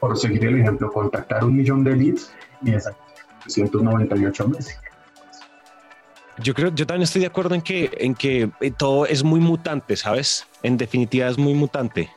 Por 0.00 0.18
seguir 0.18 0.44
el 0.44 0.60
ejemplo, 0.60 0.92
contactar 0.92 1.44
un 1.44 1.56
millón 1.56 1.84
de 1.84 1.96
leads 1.96 2.32
y 2.62 2.74
esas 2.74 2.94
198 3.46 4.48
meses. 4.48 4.80
Yo 6.40 6.54
creo, 6.54 6.70
yo 6.70 6.86
también 6.86 7.02
estoy 7.02 7.20
de 7.22 7.26
acuerdo 7.26 7.54
en 7.54 7.62
que, 7.62 7.90
en 7.98 8.14
que 8.14 8.50
eh, 8.60 8.70
todo 8.70 9.06
es 9.06 9.24
muy 9.24 9.40
mutante, 9.40 9.96
¿sabes? 9.96 10.46
En 10.62 10.76
definitiva 10.76 11.28
es 11.28 11.36
muy 11.36 11.54
mutante. 11.54 12.10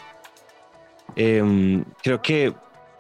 Em, 1.16 1.84
creo 2.04 2.22
que, 2.22 2.54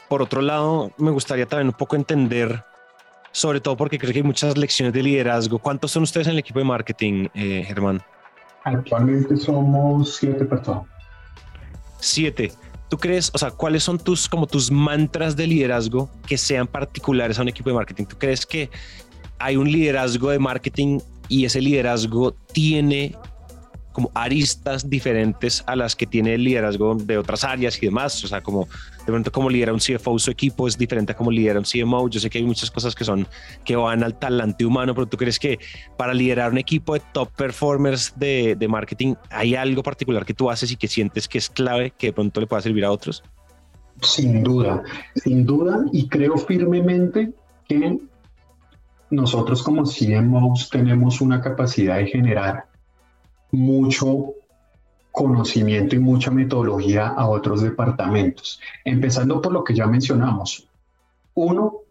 por 0.09 0.21
otro 0.21 0.41
lado, 0.41 0.91
me 0.97 1.11
gustaría 1.11 1.45
también 1.45 1.67
un 1.67 1.73
poco 1.73 1.95
entender 1.95 2.63
sobre 3.31 3.61
todo 3.61 3.77
porque 3.77 3.97
creo 3.97 4.11
que 4.11 4.19
hay 4.19 4.23
muchas 4.23 4.57
lecciones 4.57 4.93
de 4.93 5.03
liderazgo. 5.03 5.59
¿Cuántos 5.59 5.91
son 5.91 6.03
ustedes 6.03 6.27
en 6.27 6.33
el 6.33 6.39
equipo 6.39 6.59
de 6.59 6.65
marketing, 6.65 7.27
eh, 7.33 7.63
Germán? 7.65 8.01
Actualmente 8.63 9.37
somos 9.37 10.17
siete 10.17 10.45
personas. 10.45 10.83
Siete. 11.99 12.51
¿Tú 12.89 12.97
crees, 12.97 13.31
o 13.33 13.37
sea, 13.37 13.51
cuáles 13.51 13.83
son 13.83 13.97
tus 13.97 14.27
como 14.27 14.47
tus 14.47 14.69
mantras 14.69 15.35
de 15.35 15.47
liderazgo 15.47 16.09
que 16.27 16.37
sean 16.37 16.67
particulares 16.67 17.39
a 17.39 17.41
un 17.41 17.47
equipo 17.47 17.69
de 17.69 17.75
marketing? 17.75 18.05
¿Tú 18.05 18.17
crees 18.17 18.45
que 18.45 18.69
hay 19.39 19.55
un 19.55 19.71
liderazgo 19.71 20.29
de 20.29 20.39
marketing 20.39 20.99
y 21.29 21.45
ese 21.45 21.61
liderazgo 21.61 22.33
tiene 22.51 23.15
como 23.91 24.11
aristas 24.13 24.89
diferentes 24.89 25.63
a 25.67 25.75
las 25.75 25.95
que 25.95 26.05
tiene 26.05 26.35
el 26.35 26.43
liderazgo 26.43 26.95
de 26.95 27.17
otras 27.17 27.43
áreas 27.43 27.77
y 27.81 27.85
demás. 27.85 28.23
O 28.23 28.27
sea, 28.27 28.41
como 28.41 28.67
de 29.11 29.15
pronto 29.15 29.31
como 29.31 29.49
lidera 29.49 29.73
un 29.73 29.79
CFO 29.79 30.17
su 30.19 30.31
equipo 30.31 30.67
es 30.67 30.77
diferente 30.77 31.11
a 31.11 31.15
como 31.17 31.31
lidera 31.31 31.59
un 31.59 31.65
CMO. 31.65 32.07
Yo 32.09 32.19
sé 32.19 32.29
que 32.29 32.37
hay 32.37 32.45
muchas 32.45 32.71
cosas 32.71 32.95
que 32.95 33.03
son 33.03 33.27
que 33.65 33.75
van 33.75 34.03
al 34.03 34.17
talante 34.17 34.65
humano, 34.65 34.95
pero 34.95 35.05
tú 35.05 35.17
crees 35.17 35.37
que 35.37 35.59
para 35.97 36.13
liderar 36.13 36.51
un 36.51 36.57
equipo 36.57 36.93
de 36.93 37.01
top 37.11 37.29
performers 37.35 38.13
de, 38.15 38.55
de 38.55 38.67
marketing 38.67 39.15
hay 39.29 39.55
algo 39.55 39.83
particular 39.83 40.25
que 40.25 40.33
tú 40.33 40.49
haces 40.49 40.71
y 40.71 40.77
que 40.77 40.87
sientes 40.87 41.27
que 41.27 41.37
es 41.37 41.49
clave 41.49 41.91
que 41.97 42.07
de 42.07 42.13
pronto 42.13 42.39
le 42.39 42.47
pueda 42.47 42.61
servir 42.61 42.85
a 42.85 42.91
otros? 42.91 43.21
Sin 44.01 44.43
duda, 44.43 44.81
sin 45.15 45.45
duda, 45.45 45.85
y 45.91 46.07
creo 46.07 46.37
firmemente 46.37 47.33
que 47.67 47.99
nosotros 49.09 49.61
como 49.61 49.83
CMOs 49.83 50.69
tenemos 50.69 51.19
una 51.19 51.41
capacidad 51.41 51.97
de 51.97 52.07
generar 52.07 52.65
mucho 53.51 54.33
conocimiento 55.11 55.95
y 55.95 55.99
mucha 55.99 56.31
metodología 56.31 57.07
a 57.07 57.27
otros 57.27 57.61
departamentos, 57.61 58.59
empezando 58.85 59.41
por 59.41 59.51
lo 59.51 59.63
que 59.63 59.75
ya 59.75 59.87
mencionamos. 59.87 60.67
Uno, 61.33 61.81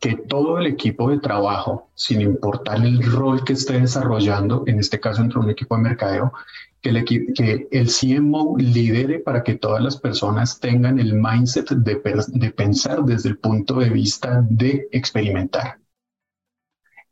que 0.00 0.14
todo 0.14 0.58
el 0.58 0.66
equipo 0.66 1.10
de 1.10 1.18
trabajo, 1.18 1.88
sin 1.94 2.20
importar 2.20 2.84
el 2.84 3.02
rol 3.02 3.44
que 3.44 3.54
esté 3.54 3.80
desarrollando, 3.80 4.62
en 4.66 4.78
este 4.78 5.00
caso 5.00 5.22
entre 5.22 5.40
un 5.40 5.50
equipo 5.50 5.76
de 5.76 5.82
mercadeo, 5.82 6.32
que 6.80 6.90
el, 6.90 7.04
que 7.04 7.68
CMO 7.70 8.56
lidere 8.56 9.18
para 9.18 9.42
que 9.42 9.56
todas 9.56 9.82
las 9.82 9.96
personas 9.96 10.60
tengan 10.60 11.00
el 11.00 11.14
mindset 11.14 11.70
de, 11.70 12.00
de 12.28 12.50
pensar 12.52 13.02
desde 13.02 13.30
el 13.30 13.38
punto 13.38 13.80
de 13.80 13.90
vista 13.90 14.44
de 14.48 14.88
experimentar. 14.92 15.78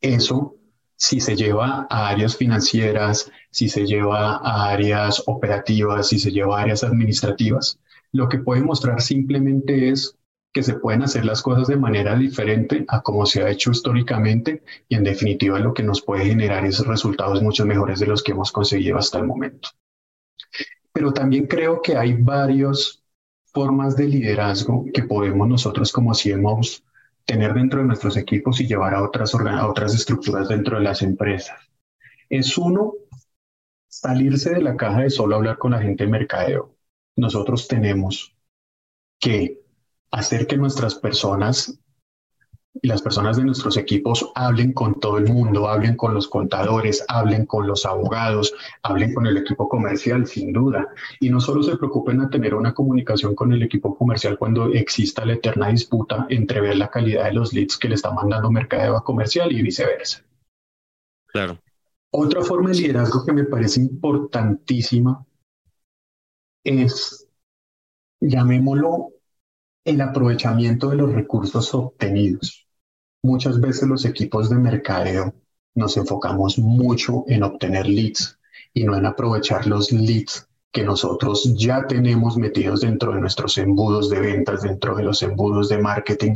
Eso 0.00 0.54
si 0.96 1.20
se 1.20 1.36
lleva 1.36 1.86
a 1.90 2.08
áreas 2.08 2.36
financieras, 2.36 3.30
si 3.50 3.68
se 3.68 3.86
lleva 3.86 4.36
a 4.36 4.70
áreas 4.70 5.22
operativas, 5.26 6.08
si 6.08 6.18
se 6.18 6.32
lleva 6.32 6.58
a 6.58 6.62
áreas 6.62 6.82
administrativas, 6.84 7.78
lo 8.12 8.28
que 8.28 8.38
puede 8.38 8.62
mostrar 8.62 9.02
simplemente 9.02 9.90
es 9.90 10.16
que 10.52 10.62
se 10.62 10.74
pueden 10.74 11.02
hacer 11.02 11.26
las 11.26 11.42
cosas 11.42 11.68
de 11.68 11.76
manera 11.76 12.16
diferente 12.16 12.86
a 12.88 13.02
como 13.02 13.26
se 13.26 13.42
ha 13.42 13.50
hecho 13.50 13.70
históricamente 13.70 14.62
y 14.88 14.94
en 14.94 15.04
definitiva 15.04 15.58
lo 15.58 15.74
que 15.74 15.82
nos 15.82 16.00
puede 16.00 16.24
generar 16.24 16.64
es 16.64 16.78
resultados 16.86 17.42
mucho 17.42 17.66
mejores 17.66 18.00
de 18.00 18.06
los 18.06 18.22
que 18.22 18.32
hemos 18.32 18.50
conseguido 18.52 18.96
hasta 18.96 19.18
el 19.18 19.26
momento. 19.26 19.68
Pero 20.94 21.12
también 21.12 21.46
creo 21.46 21.82
que 21.82 21.94
hay 21.94 22.14
varias 22.14 23.02
formas 23.52 23.96
de 23.96 24.08
liderazgo 24.08 24.86
que 24.94 25.02
podemos 25.02 25.46
nosotros 25.46 25.92
como 25.92 26.12
CMOs 26.12 26.82
tener 27.26 27.54
dentro 27.54 27.80
de 27.80 27.86
nuestros 27.86 28.16
equipos 28.16 28.60
y 28.60 28.66
llevar 28.66 28.94
a 28.94 29.02
otras, 29.02 29.34
otras 29.34 29.94
estructuras 29.94 30.48
dentro 30.48 30.78
de 30.78 30.84
las 30.84 31.02
empresas. 31.02 31.58
Es 32.28 32.56
uno, 32.56 32.94
salirse 33.88 34.54
de 34.54 34.62
la 34.62 34.76
caja 34.76 35.02
de 35.02 35.10
solo 35.10 35.36
hablar 35.36 35.58
con 35.58 35.72
la 35.72 35.80
gente 35.82 36.04
de 36.04 36.10
mercadeo. 36.10 36.74
Nosotros 37.16 37.66
tenemos 37.66 38.34
que 39.18 39.60
hacer 40.10 40.46
que 40.46 40.56
nuestras 40.56 40.94
personas 40.94 41.78
y 42.82 42.88
las 42.88 43.02
personas 43.02 43.36
de 43.36 43.44
nuestros 43.44 43.76
equipos 43.76 44.30
hablen 44.34 44.72
con 44.72 45.00
todo 45.00 45.18
el 45.18 45.26
mundo, 45.26 45.68
hablen 45.68 45.96
con 45.96 46.14
los 46.14 46.28
contadores, 46.28 47.04
hablen 47.08 47.46
con 47.46 47.66
los 47.66 47.86
abogados, 47.86 48.54
hablen 48.82 49.14
con 49.14 49.26
el 49.26 49.36
equipo 49.36 49.68
comercial, 49.68 50.26
sin 50.26 50.52
duda. 50.52 50.88
Y 51.20 51.30
no 51.30 51.40
solo 51.40 51.62
se 51.62 51.76
preocupen 51.76 52.20
a 52.20 52.30
tener 52.30 52.54
una 52.54 52.74
comunicación 52.74 53.34
con 53.34 53.52
el 53.52 53.62
equipo 53.62 53.96
comercial 53.96 54.38
cuando 54.38 54.72
exista 54.72 55.24
la 55.24 55.34
eterna 55.34 55.68
disputa 55.68 56.26
entre 56.28 56.60
ver 56.60 56.76
la 56.76 56.90
calidad 56.90 57.24
de 57.24 57.32
los 57.32 57.52
leads 57.52 57.76
que 57.76 57.88
le 57.88 57.94
está 57.94 58.10
mandando 58.10 58.50
mercadeo 58.50 58.96
a 58.96 59.04
comercial 59.04 59.52
y 59.52 59.62
viceversa. 59.62 60.24
Claro. 61.26 61.58
Otra 62.10 62.42
forma 62.42 62.70
de 62.70 62.76
liderazgo 62.76 63.24
que 63.24 63.32
me 63.32 63.44
parece 63.44 63.80
importantísima 63.80 65.24
es, 66.64 67.28
llamémoslo, 68.20 69.10
el 69.84 70.00
aprovechamiento 70.00 70.90
de 70.90 70.96
los 70.96 71.12
recursos 71.12 71.72
obtenidos. 71.74 72.65
Muchas 73.26 73.60
veces 73.60 73.88
los 73.88 74.04
equipos 74.04 74.48
de 74.48 74.54
mercadeo 74.54 75.34
nos 75.74 75.96
enfocamos 75.96 76.60
mucho 76.60 77.24
en 77.26 77.42
obtener 77.42 77.88
leads 77.88 78.38
y 78.72 78.84
no 78.84 78.96
en 78.96 79.04
aprovechar 79.04 79.66
los 79.66 79.90
leads 79.90 80.48
que 80.70 80.84
nosotros 80.84 81.52
ya 81.56 81.88
tenemos 81.88 82.36
metidos 82.36 82.82
dentro 82.82 83.12
de 83.12 83.20
nuestros 83.20 83.58
embudos 83.58 84.10
de 84.10 84.20
ventas, 84.20 84.62
dentro 84.62 84.94
de 84.94 85.02
los 85.02 85.24
embudos 85.24 85.68
de 85.68 85.78
marketing 85.78 86.34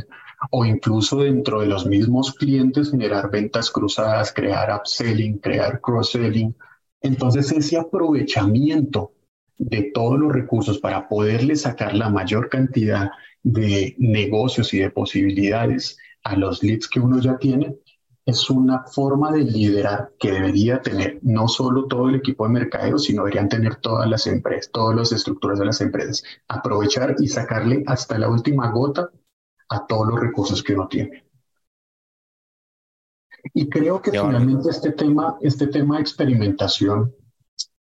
o 0.49 0.65
incluso 0.65 1.19
dentro 1.19 1.61
de 1.61 1.67
los 1.67 1.85
mismos 1.85 2.33
clientes, 2.33 2.91
generar 2.91 3.31
ventas 3.31 3.71
cruzadas, 3.71 4.33
crear 4.33 4.75
upselling, 4.75 5.37
crear 5.37 5.79
cross-selling. 5.79 6.53
Entonces 7.01 7.53
ese 7.53 7.77
aprovechamiento 7.77 9.13
de 9.57 9.91
todos 9.93 10.19
los 10.19 10.33
recursos 10.33 10.77
para 10.77 11.07
poderle 11.07 11.55
sacar 11.55 11.95
la 11.95 12.09
mayor 12.09 12.49
cantidad 12.49 13.11
de 13.43 13.95
negocios 13.97 14.73
y 14.73 14.79
de 14.79 14.89
posibilidades 14.89 15.97
a 16.23 16.35
los 16.35 16.63
leads 16.63 16.87
que 16.87 16.99
uno 16.99 17.19
ya 17.19 17.37
tiene, 17.37 17.77
es 18.25 18.49
una 18.49 18.83
forma 18.83 19.31
de 19.31 19.43
liderar 19.43 20.13
que 20.19 20.31
debería 20.31 20.81
tener 20.81 21.19
no 21.23 21.47
solo 21.47 21.87
todo 21.87 22.09
el 22.09 22.15
equipo 22.15 22.45
de 22.45 22.53
mercadeo, 22.53 22.97
sino 22.97 23.23
deberían 23.23 23.49
tener 23.49 23.77
todas 23.77 24.07
las 24.09 24.27
empresas, 24.27 24.71
todas 24.71 24.95
las 24.95 25.11
estructuras 25.11 25.59
de 25.59 25.65
las 25.65 25.81
empresas. 25.81 26.23
Aprovechar 26.47 27.15
y 27.19 27.27
sacarle 27.27 27.83
hasta 27.87 28.17
la 28.19 28.29
última 28.29 28.71
gota 28.71 29.09
a 29.69 29.87
todos 29.87 30.07
los 30.07 30.19
recursos 30.19 30.61
que 30.61 30.73
uno 30.73 30.87
tiene. 30.87 31.23
Y 33.53 33.69
creo 33.69 34.01
que 34.01 34.11
finalmente 34.11 34.69
este 34.69 34.91
tema, 34.91 35.37
este 35.41 35.67
tema 35.67 35.95
de 35.95 36.01
experimentación, 36.01 37.15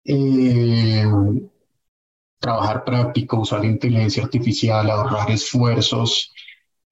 eh, 0.04 1.06
trabajar 2.40 2.84
práctico, 2.84 3.40
usar 3.40 3.64
inteligencia 3.64 4.24
artificial, 4.24 4.90
ahorrar 4.90 5.30
esfuerzos, 5.30 6.34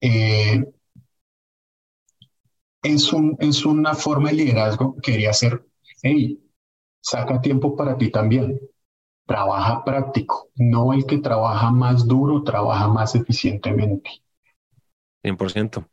eh, 0.00 0.64
es, 2.84 3.12
un, 3.12 3.36
es 3.40 3.64
una 3.64 3.94
forma 3.94 4.28
de 4.28 4.36
liderazgo 4.36 4.94
que 4.96 5.12
quería 5.12 5.30
hacer, 5.30 5.64
hey, 6.02 6.38
saca 7.00 7.40
tiempo 7.40 7.74
para 7.74 7.96
ti 7.96 8.10
también, 8.10 8.60
trabaja 9.26 9.82
práctico, 9.84 10.50
no 10.56 10.92
el 10.92 11.06
que 11.06 11.18
trabaja 11.18 11.70
más 11.70 12.06
duro, 12.06 12.42
trabaja 12.42 12.88
más 12.88 13.14
eficientemente. 13.14 14.10
100%. 15.22 15.86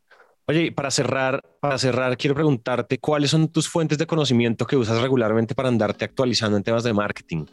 Oye, 0.46 0.72
para 0.72 0.90
cerrar, 0.90 1.42
para 1.60 1.78
cerrar, 1.78 2.16
quiero 2.16 2.34
preguntarte 2.34 2.98
cuáles 2.98 3.30
son 3.30 3.48
tus 3.48 3.68
fuentes 3.68 3.96
de 3.96 4.06
conocimiento 4.06 4.66
que 4.66 4.76
usas 4.76 5.00
regularmente 5.00 5.54
para 5.54 5.68
andarte 5.68 6.04
actualizando 6.04 6.56
en 6.56 6.62
temas 6.62 6.82
de 6.82 6.92
marketing. 6.92 7.46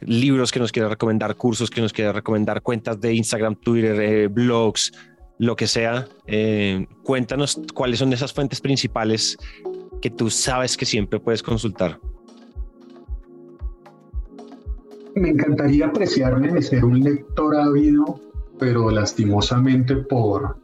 Libros 0.00 0.50
que 0.50 0.58
nos 0.58 0.72
quieras 0.72 0.90
recomendar, 0.90 1.36
cursos 1.36 1.70
que 1.70 1.80
nos 1.80 1.92
quieras 1.92 2.14
recomendar, 2.14 2.62
cuentas 2.62 3.00
de 3.00 3.14
Instagram, 3.14 3.54
Twitter, 3.56 4.00
eh, 4.00 4.26
blogs, 4.28 4.92
lo 5.38 5.56
que 5.56 5.66
sea, 5.66 6.06
eh, 6.26 6.86
cuéntanos 7.02 7.60
cuáles 7.74 7.98
son 7.98 8.12
esas 8.12 8.32
fuentes 8.32 8.60
principales 8.60 9.36
que 10.00 10.10
tú 10.10 10.30
sabes 10.30 10.76
que 10.76 10.86
siempre 10.86 11.20
puedes 11.20 11.42
consultar. 11.42 11.98
me 15.16 15.30
encantaría 15.30 15.86
apreciarme 15.86 16.52
de 16.52 16.62
ser 16.62 16.84
un 16.84 17.00
lector 17.00 17.56
ávido, 17.56 18.20
pero 18.58 18.90
lastimosamente 18.90 19.96
por, 19.96 20.58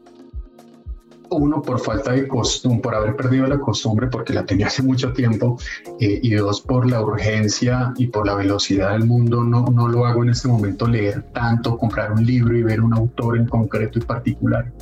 uno, 1.35 1.62
por 1.62 1.81
falta 1.81 2.12
de 2.12 2.27
costumbre, 2.29 2.83
por 2.83 2.95
haber 2.95 3.16
perdido 3.16 3.47
la 3.47 3.59
costumbre 3.59 4.09
porque 4.09 4.33
la 4.33 4.45
tenía 4.45 4.66
hace 4.66 4.83
mucho 4.83 5.12
tiempo, 5.12 5.59
eh, 6.01 6.21
y 6.23 6.35
dos, 6.35 6.61
por 6.61 6.88
la 6.88 7.01
urgencia 7.01 7.92
y 7.97 8.07
por 8.09 8.27
la 8.27 8.35
velocidad 8.35 8.92
del 8.92 9.07
mundo, 9.07 9.42
no, 9.45 9.66
no 9.66 9.88
lo 9.88 10.07
hago 10.07 10.23
en 10.23 10.31
este 10.31 10.49
momento 10.49 10.87
leer 10.87 11.23
tanto, 11.33 11.77
comprar 11.77 12.12
un 12.12 12.25
libro 12.25 12.57
y 12.57 12.62
ver 12.62 12.81
un 12.81 12.95
autor 12.95 13.38
en 13.38 13.47
concreto 13.47 13.99
y 13.99 14.03
particular. 14.03 14.73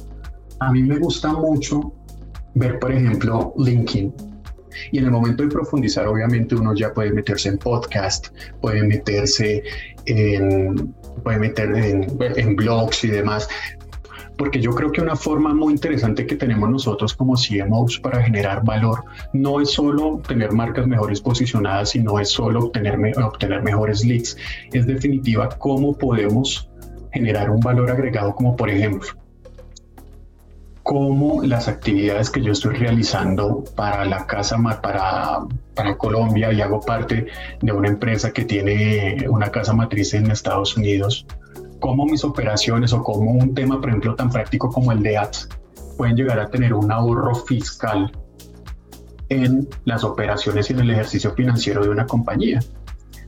A 0.61 0.73
mí 0.73 0.83
me 0.83 0.99
gusta 0.99 1.33
mucho 1.33 1.93
ver, 2.55 2.79
por 2.79 2.93
ejemplo, 2.93 3.55
LinkedIn. 3.59 4.13
Y 4.93 4.99
en 4.99 5.05
el 5.05 5.11
momento 5.11 5.43
de 5.43 5.49
profundizar, 5.49 6.07
obviamente 6.07 6.55
uno 6.55 6.75
ya 6.75 6.93
puede 6.93 7.13
meterse 7.13 7.49
en 7.49 7.59
podcast, 7.59 8.29
puede 8.61 8.83
meterse 8.83 9.63
en, 10.07 10.95
puede 11.23 11.39
meter 11.39 11.75
en, 11.77 12.07
en 12.37 12.57
blogs 12.57 13.05
y 13.05 13.09
demás, 13.09 13.49
porque 14.41 14.59
yo 14.59 14.71
creo 14.71 14.91
que 14.91 15.03
una 15.03 15.17
forma 15.17 15.53
muy 15.53 15.75
interesante 15.75 16.27
que 16.27 16.35
tenemos 16.35 16.71
nosotros 16.71 17.13
como 17.13 17.35
CMOs 17.35 18.01
para 18.01 18.23
generar 18.23 18.65
valor 18.65 19.05
no 19.35 19.61
es 19.61 19.71
solo 19.73 20.23
tener 20.27 20.51
marcas 20.53 20.87
mejores 20.87 21.21
posicionadas, 21.21 21.91
sino 21.91 22.19
es 22.19 22.31
solo 22.31 22.61
obtener, 22.61 22.99
obtener 23.19 23.63
mejores 23.63 24.03
leads. 24.03 24.39
Es 24.73 24.87
definitiva 24.87 25.51
cómo 25.59 25.93
podemos 25.93 26.71
generar 27.13 27.51
un 27.51 27.61
valor 27.61 27.91
agregado 27.91 28.35
como 28.35 28.57
por 28.57 28.71
ejemplo 28.71 29.11
cómo 30.85 31.43
las 31.43 31.69
actividades 31.69 32.31
que 32.31 32.41
yo 32.41 32.53
estoy 32.53 32.77
realizando 32.77 33.63
para 33.77 34.07
la 34.07 34.27
casa 34.27 34.57
para, 34.81 35.41
para 35.75 35.99
Colombia 35.99 36.51
y 36.51 36.63
hago 36.63 36.81
parte 36.81 37.27
de 37.61 37.73
una 37.73 37.89
empresa 37.89 38.33
que 38.33 38.47
tiene 38.47 39.27
una 39.29 39.51
casa 39.51 39.75
matriz 39.75 40.15
en 40.15 40.31
Estados 40.31 40.79
Unidos 40.79 41.27
cómo 41.81 42.07
mis 42.07 42.23
operaciones 42.25 42.93
o 42.93 43.03
cómo 43.03 43.33
un 43.33 43.55
tema, 43.55 43.81
por 43.81 43.89
ejemplo, 43.89 44.15
tan 44.15 44.31
práctico 44.31 44.71
como 44.71 44.93
el 44.93 45.03
de 45.03 45.17
ads 45.17 45.49
pueden 45.97 46.17
llegar 46.17 46.39
a 46.39 46.49
tener 46.49 46.73
un 46.73 46.93
ahorro 46.93 47.35
fiscal 47.35 48.13
en 49.29 49.69
las 49.85 50.05
operaciones 50.05 50.71
y 50.71 50.73
en 50.75 50.81
el 50.81 50.91
ejercicio 50.91 51.33
financiero 51.33 51.83
de 51.83 51.91
una 51.91 52.07
compañía. 52.07 52.61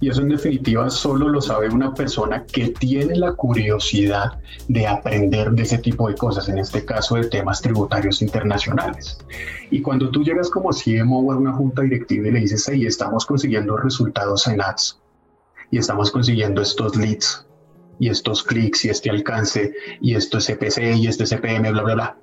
Y 0.00 0.08
eso 0.08 0.20
en 0.20 0.30
definitiva 0.30 0.90
solo 0.90 1.28
lo 1.28 1.40
sabe 1.40 1.68
una 1.68 1.94
persona 1.94 2.44
que 2.44 2.70
tiene 2.70 3.14
la 3.14 3.34
curiosidad 3.34 4.32
de 4.66 4.86
aprender 4.88 5.52
de 5.52 5.62
ese 5.62 5.78
tipo 5.78 6.08
de 6.08 6.16
cosas, 6.16 6.48
en 6.48 6.58
este 6.58 6.84
caso 6.84 7.14
de 7.14 7.28
temas 7.28 7.62
tributarios 7.62 8.20
internacionales. 8.20 9.18
Y 9.70 9.80
cuando 9.80 10.10
tú 10.10 10.24
llegas 10.24 10.50
como 10.50 10.70
CMO 10.70 11.30
a 11.30 11.36
una 11.36 11.52
junta 11.52 11.82
directiva 11.82 12.26
y 12.26 12.32
le 12.32 12.40
dices, 12.40 12.68
ahí 12.68 12.84
estamos 12.84 13.24
consiguiendo 13.24 13.76
resultados 13.76 14.48
en 14.48 14.60
ads 14.60 15.00
y 15.70 15.78
estamos 15.78 16.10
consiguiendo 16.10 16.62
estos 16.62 16.96
leads 16.96 17.46
y 18.02 18.08
estos 18.08 18.42
clics 18.42 18.84
y 18.84 18.88
este 18.88 19.10
alcance 19.10 19.72
y 20.00 20.16
esto 20.16 20.38
es 20.38 20.46
CPC 20.46 20.96
y 20.96 21.06
este 21.06 21.24
CPM, 21.24 21.70
bla, 21.70 21.82
bla, 21.82 21.94
bla. 21.94 22.16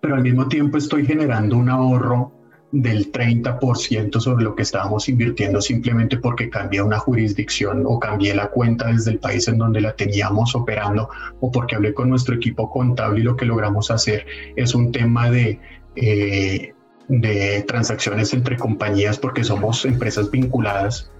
Pero 0.00 0.14
al 0.14 0.22
mismo 0.22 0.48
tiempo 0.48 0.78
estoy 0.78 1.04
generando 1.04 1.58
un 1.58 1.68
ahorro 1.68 2.32
del 2.72 3.12
30% 3.12 4.18
sobre 4.20 4.42
lo 4.42 4.54
que 4.54 4.62
estábamos 4.62 5.06
invirtiendo 5.10 5.60
simplemente 5.60 6.16
porque 6.16 6.48
cambié 6.48 6.80
una 6.80 6.98
jurisdicción 6.98 7.82
o 7.86 8.00
cambié 8.00 8.34
la 8.34 8.46
cuenta 8.48 8.86
desde 8.86 9.10
el 9.10 9.18
país 9.18 9.46
en 9.48 9.58
donde 9.58 9.82
la 9.82 9.94
teníamos 9.96 10.54
operando 10.54 11.10
o 11.40 11.50
porque 11.50 11.76
hablé 11.76 11.92
con 11.92 12.08
nuestro 12.08 12.34
equipo 12.34 12.70
contable 12.70 13.20
y 13.20 13.22
lo 13.22 13.36
que 13.36 13.44
logramos 13.44 13.90
hacer 13.90 14.24
es 14.56 14.74
un 14.74 14.92
tema 14.92 15.30
de, 15.30 15.60
eh, 15.94 16.72
de 17.08 17.62
transacciones 17.68 18.32
entre 18.32 18.56
compañías 18.56 19.18
porque 19.18 19.44
somos 19.44 19.84
empresas 19.84 20.30
vinculadas 20.30 21.10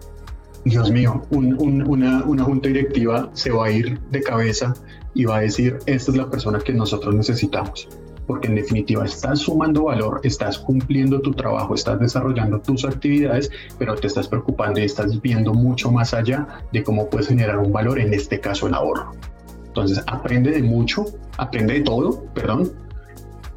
Dios 0.64 0.90
mío, 0.90 1.22
una, 1.30 2.20
junta 2.20 2.68
directiva 2.68 3.28
se 3.34 3.50
va 3.50 3.66
a 3.66 3.70
ir 3.70 4.00
de 4.10 4.22
cabeza 4.22 4.74
y 5.12 5.26
va 5.26 5.36
a 5.36 5.40
decir, 5.40 5.78
esta 5.84 6.10
es 6.10 6.16
la 6.16 6.30
persona 6.30 6.58
que 6.58 6.72
nosotros 6.72 7.14
necesitamos. 7.14 7.88
Porque 8.26 8.48
en 8.48 8.54
definitiva 8.54 9.04
estás 9.04 9.40
sumando 9.40 9.84
valor, 9.84 10.20
estás 10.22 10.58
cumpliendo 10.58 11.20
tu 11.20 11.32
trabajo, 11.32 11.74
estás 11.74 12.00
desarrollando 12.00 12.58
tus 12.60 12.86
actividades, 12.86 13.50
pero 13.78 13.94
te 13.94 14.06
estás 14.06 14.26
preocupando 14.26 14.80
y 14.80 14.84
estás 14.84 15.20
viendo 15.20 15.52
mucho 15.52 15.90
más 15.90 16.14
allá 16.14 16.46
de 16.72 16.82
cómo 16.82 17.10
puedes 17.10 17.28
generar 17.28 17.58
un 17.58 17.70
valor, 17.70 17.98
en 17.98 18.14
este 18.14 18.40
caso 18.40 18.66
el 18.66 18.72
ahorro. 18.72 19.12
Entonces, 19.66 20.02
aprende 20.06 20.52
de 20.52 20.62
mucho, 20.62 21.04
aprende 21.36 21.74
de 21.74 21.80
todo, 21.82 22.24
perdón, 22.32 22.72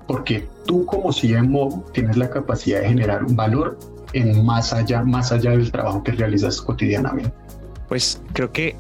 porque 0.08 0.50
tú 0.66 0.86
como 0.86 1.12
CMO 1.12 1.86
tienes 1.94 2.18
la 2.18 2.30
capacidad 2.30 2.82
de 2.82 2.90
generar 2.90 3.26
valor 3.34 3.78
en 4.14 4.46
más 4.46 4.74
allá, 4.74 5.04
más 5.04 5.32
allá 5.32 5.52
del 5.52 5.72
trabajo 5.72 6.04
que 6.04 6.12
realizas 6.12 6.62
cotidianamente. 6.62 7.32
Pues 7.88 8.22
creo 8.34 8.52
que 8.52 8.76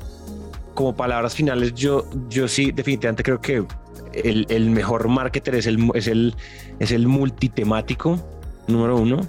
como 0.74 0.96
palabras 0.96 1.34
finales, 1.34 1.74
yo, 1.74 2.06
yo 2.30 2.48
sí 2.48 2.72
definitivamente 2.72 3.24
creo 3.24 3.42
que 3.42 3.66
el, 4.14 4.46
el 4.50 4.70
mejor 4.70 5.08
marketer 5.08 5.56
es 5.56 5.66
el, 5.66 5.90
es, 5.96 6.08
el, 6.08 6.36
es 6.80 6.92
el 6.92 7.08
multitemático, 7.08 8.20
número 8.68 8.98
uno. 8.98 9.28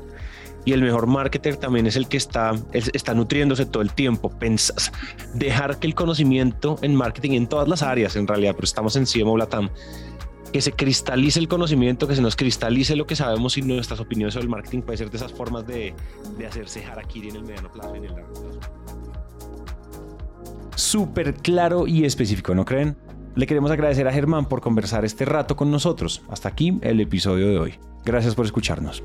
Y 0.65 0.73
el 0.73 0.83
mejor 0.83 1.07
marketer 1.07 1.57
también 1.57 1.87
es 1.87 1.97
el 1.97 2.09
que 2.09 2.19
está, 2.19 2.53
está 2.73 3.15
nutriéndose 3.15 3.65
todo 3.65 3.83
el 3.83 3.93
tiempo. 3.93 4.29
Pensas, 4.29 4.93
dejar 5.33 5.79
que 5.79 5.87
el 5.87 5.95
conocimiento 5.95 6.79
en 6.83 6.95
marketing 6.95 7.31
en 7.31 7.47
todas 7.47 7.67
las 7.67 7.83
áreas, 7.83 8.17
en 8.17 8.27
realidad, 8.27 8.53
pero 8.55 8.67
estamos 8.67 8.95
en 8.97 9.07
CMO 9.07 9.39
Latam, 9.39 9.71
que 10.53 10.61
se 10.61 10.73
cristalice 10.73 11.39
el 11.41 11.49
conocimiento, 11.49 12.09
que 12.09 12.15
se 12.15 12.23
nos 12.23 12.37
cristalice 12.37 12.97
lo 12.97 13.07
que 13.07 13.17
sabemos 13.17 13.57
y 13.59 13.63
nuestras 13.63 14.01
opiniones 14.01 14.35
sobre 14.35 14.45
el 14.45 14.51
marketing 14.51 14.83
puede 14.83 14.99
ser 14.99 15.11
de 15.11 15.17
esas 15.17 15.33
formas 15.33 15.67
de, 15.67 15.95
de 16.39 16.47
hacerse 16.47 16.85
harakiri 16.85 17.29
en 17.29 17.37
el 17.37 17.43
mediano 17.43 17.71
plazo 17.71 17.95
y 17.95 17.99
en 17.99 18.05
el 18.05 18.13
largo 18.13 18.33
plazo. 18.33 18.61
Súper 20.75 21.35
claro 21.35 21.87
y 21.87 22.05
específico, 22.05 22.55
¿no 22.55 22.65
creen? 22.65 22.97
Le 23.35 23.47
queremos 23.47 23.71
agradecer 23.71 24.09
a 24.09 24.13
Germán 24.13 24.47
por 24.47 24.61
conversar 24.61 25.05
este 25.05 25.25
rato 25.25 25.55
con 25.55 25.71
nosotros. 25.71 26.23
Hasta 26.29 26.49
aquí 26.49 26.79
el 26.83 27.01
episodio 27.01 27.49
de 27.49 27.59
hoy. 27.59 27.75
Gracias 28.05 28.35
por 28.35 28.47
escucharnos. 28.47 29.03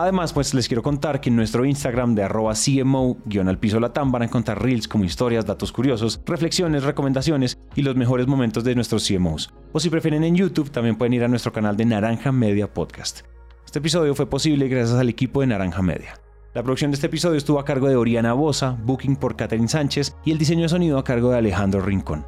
Además, 0.00 0.32
pues 0.32 0.54
les 0.54 0.68
quiero 0.68 0.80
contar 0.80 1.20
que 1.20 1.28
en 1.28 1.34
nuestro 1.34 1.64
Instagram 1.64 2.14
de 2.14 2.22
arroba 2.22 2.52
CMO-al 2.54 3.58
piso 3.58 3.80
latam 3.80 4.12
van 4.12 4.22
a 4.22 4.24
encontrar 4.26 4.62
reels 4.62 4.86
como 4.86 5.02
historias, 5.02 5.44
datos 5.44 5.72
curiosos, 5.72 6.20
reflexiones, 6.24 6.84
recomendaciones 6.84 7.58
y 7.74 7.82
los 7.82 7.96
mejores 7.96 8.28
momentos 8.28 8.62
de 8.62 8.76
nuestros 8.76 9.08
CMOs. 9.08 9.52
O 9.72 9.80
si 9.80 9.90
prefieren 9.90 10.22
en 10.22 10.36
YouTube, 10.36 10.70
también 10.70 10.94
pueden 10.94 11.14
ir 11.14 11.24
a 11.24 11.28
nuestro 11.28 11.52
canal 11.52 11.76
de 11.76 11.84
Naranja 11.84 12.30
Media 12.30 12.72
Podcast. 12.72 13.22
Este 13.66 13.80
episodio 13.80 14.14
fue 14.14 14.30
posible 14.30 14.68
gracias 14.68 14.96
al 14.96 15.08
equipo 15.08 15.40
de 15.40 15.48
Naranja 15.48 15.82
Media. 15.82 16.14
La 16.54 16.62
producción 16.62 16.92
de 16.92 16.94
este 16.94 17.08
episodio 17.08 17.36
estuvo 17.36 17.58
a 17.58 17.64
cargo 17.64 17.88
de 17.88 17.96
Oriana 17.96 18.34
Bosa, 18.34 18.78
booking 18.80 19.16
por 19.16 19.34
Catherine 19.34 19.66
Sánchez 19.66 20.14
y 20.24 20.30
el 20.30 20.38
diseño 20.38 20.62
de 20.62 20.68
sonido 20.68 20.98
a 20.98 21.02
cargo 21.02 21.30
de 21.32 21.38
Alejandro 21.38 21.80
Rincón. 21.80 22.24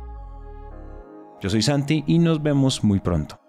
Yo 1.40 1.48
soy 1.48 1.62
Santi 1.62 2.02
y 2.09 2.18
nos 2.18 2.42
vemos 2.42 2.83
muy 2.83 2.98
pronto. 2.98 3.39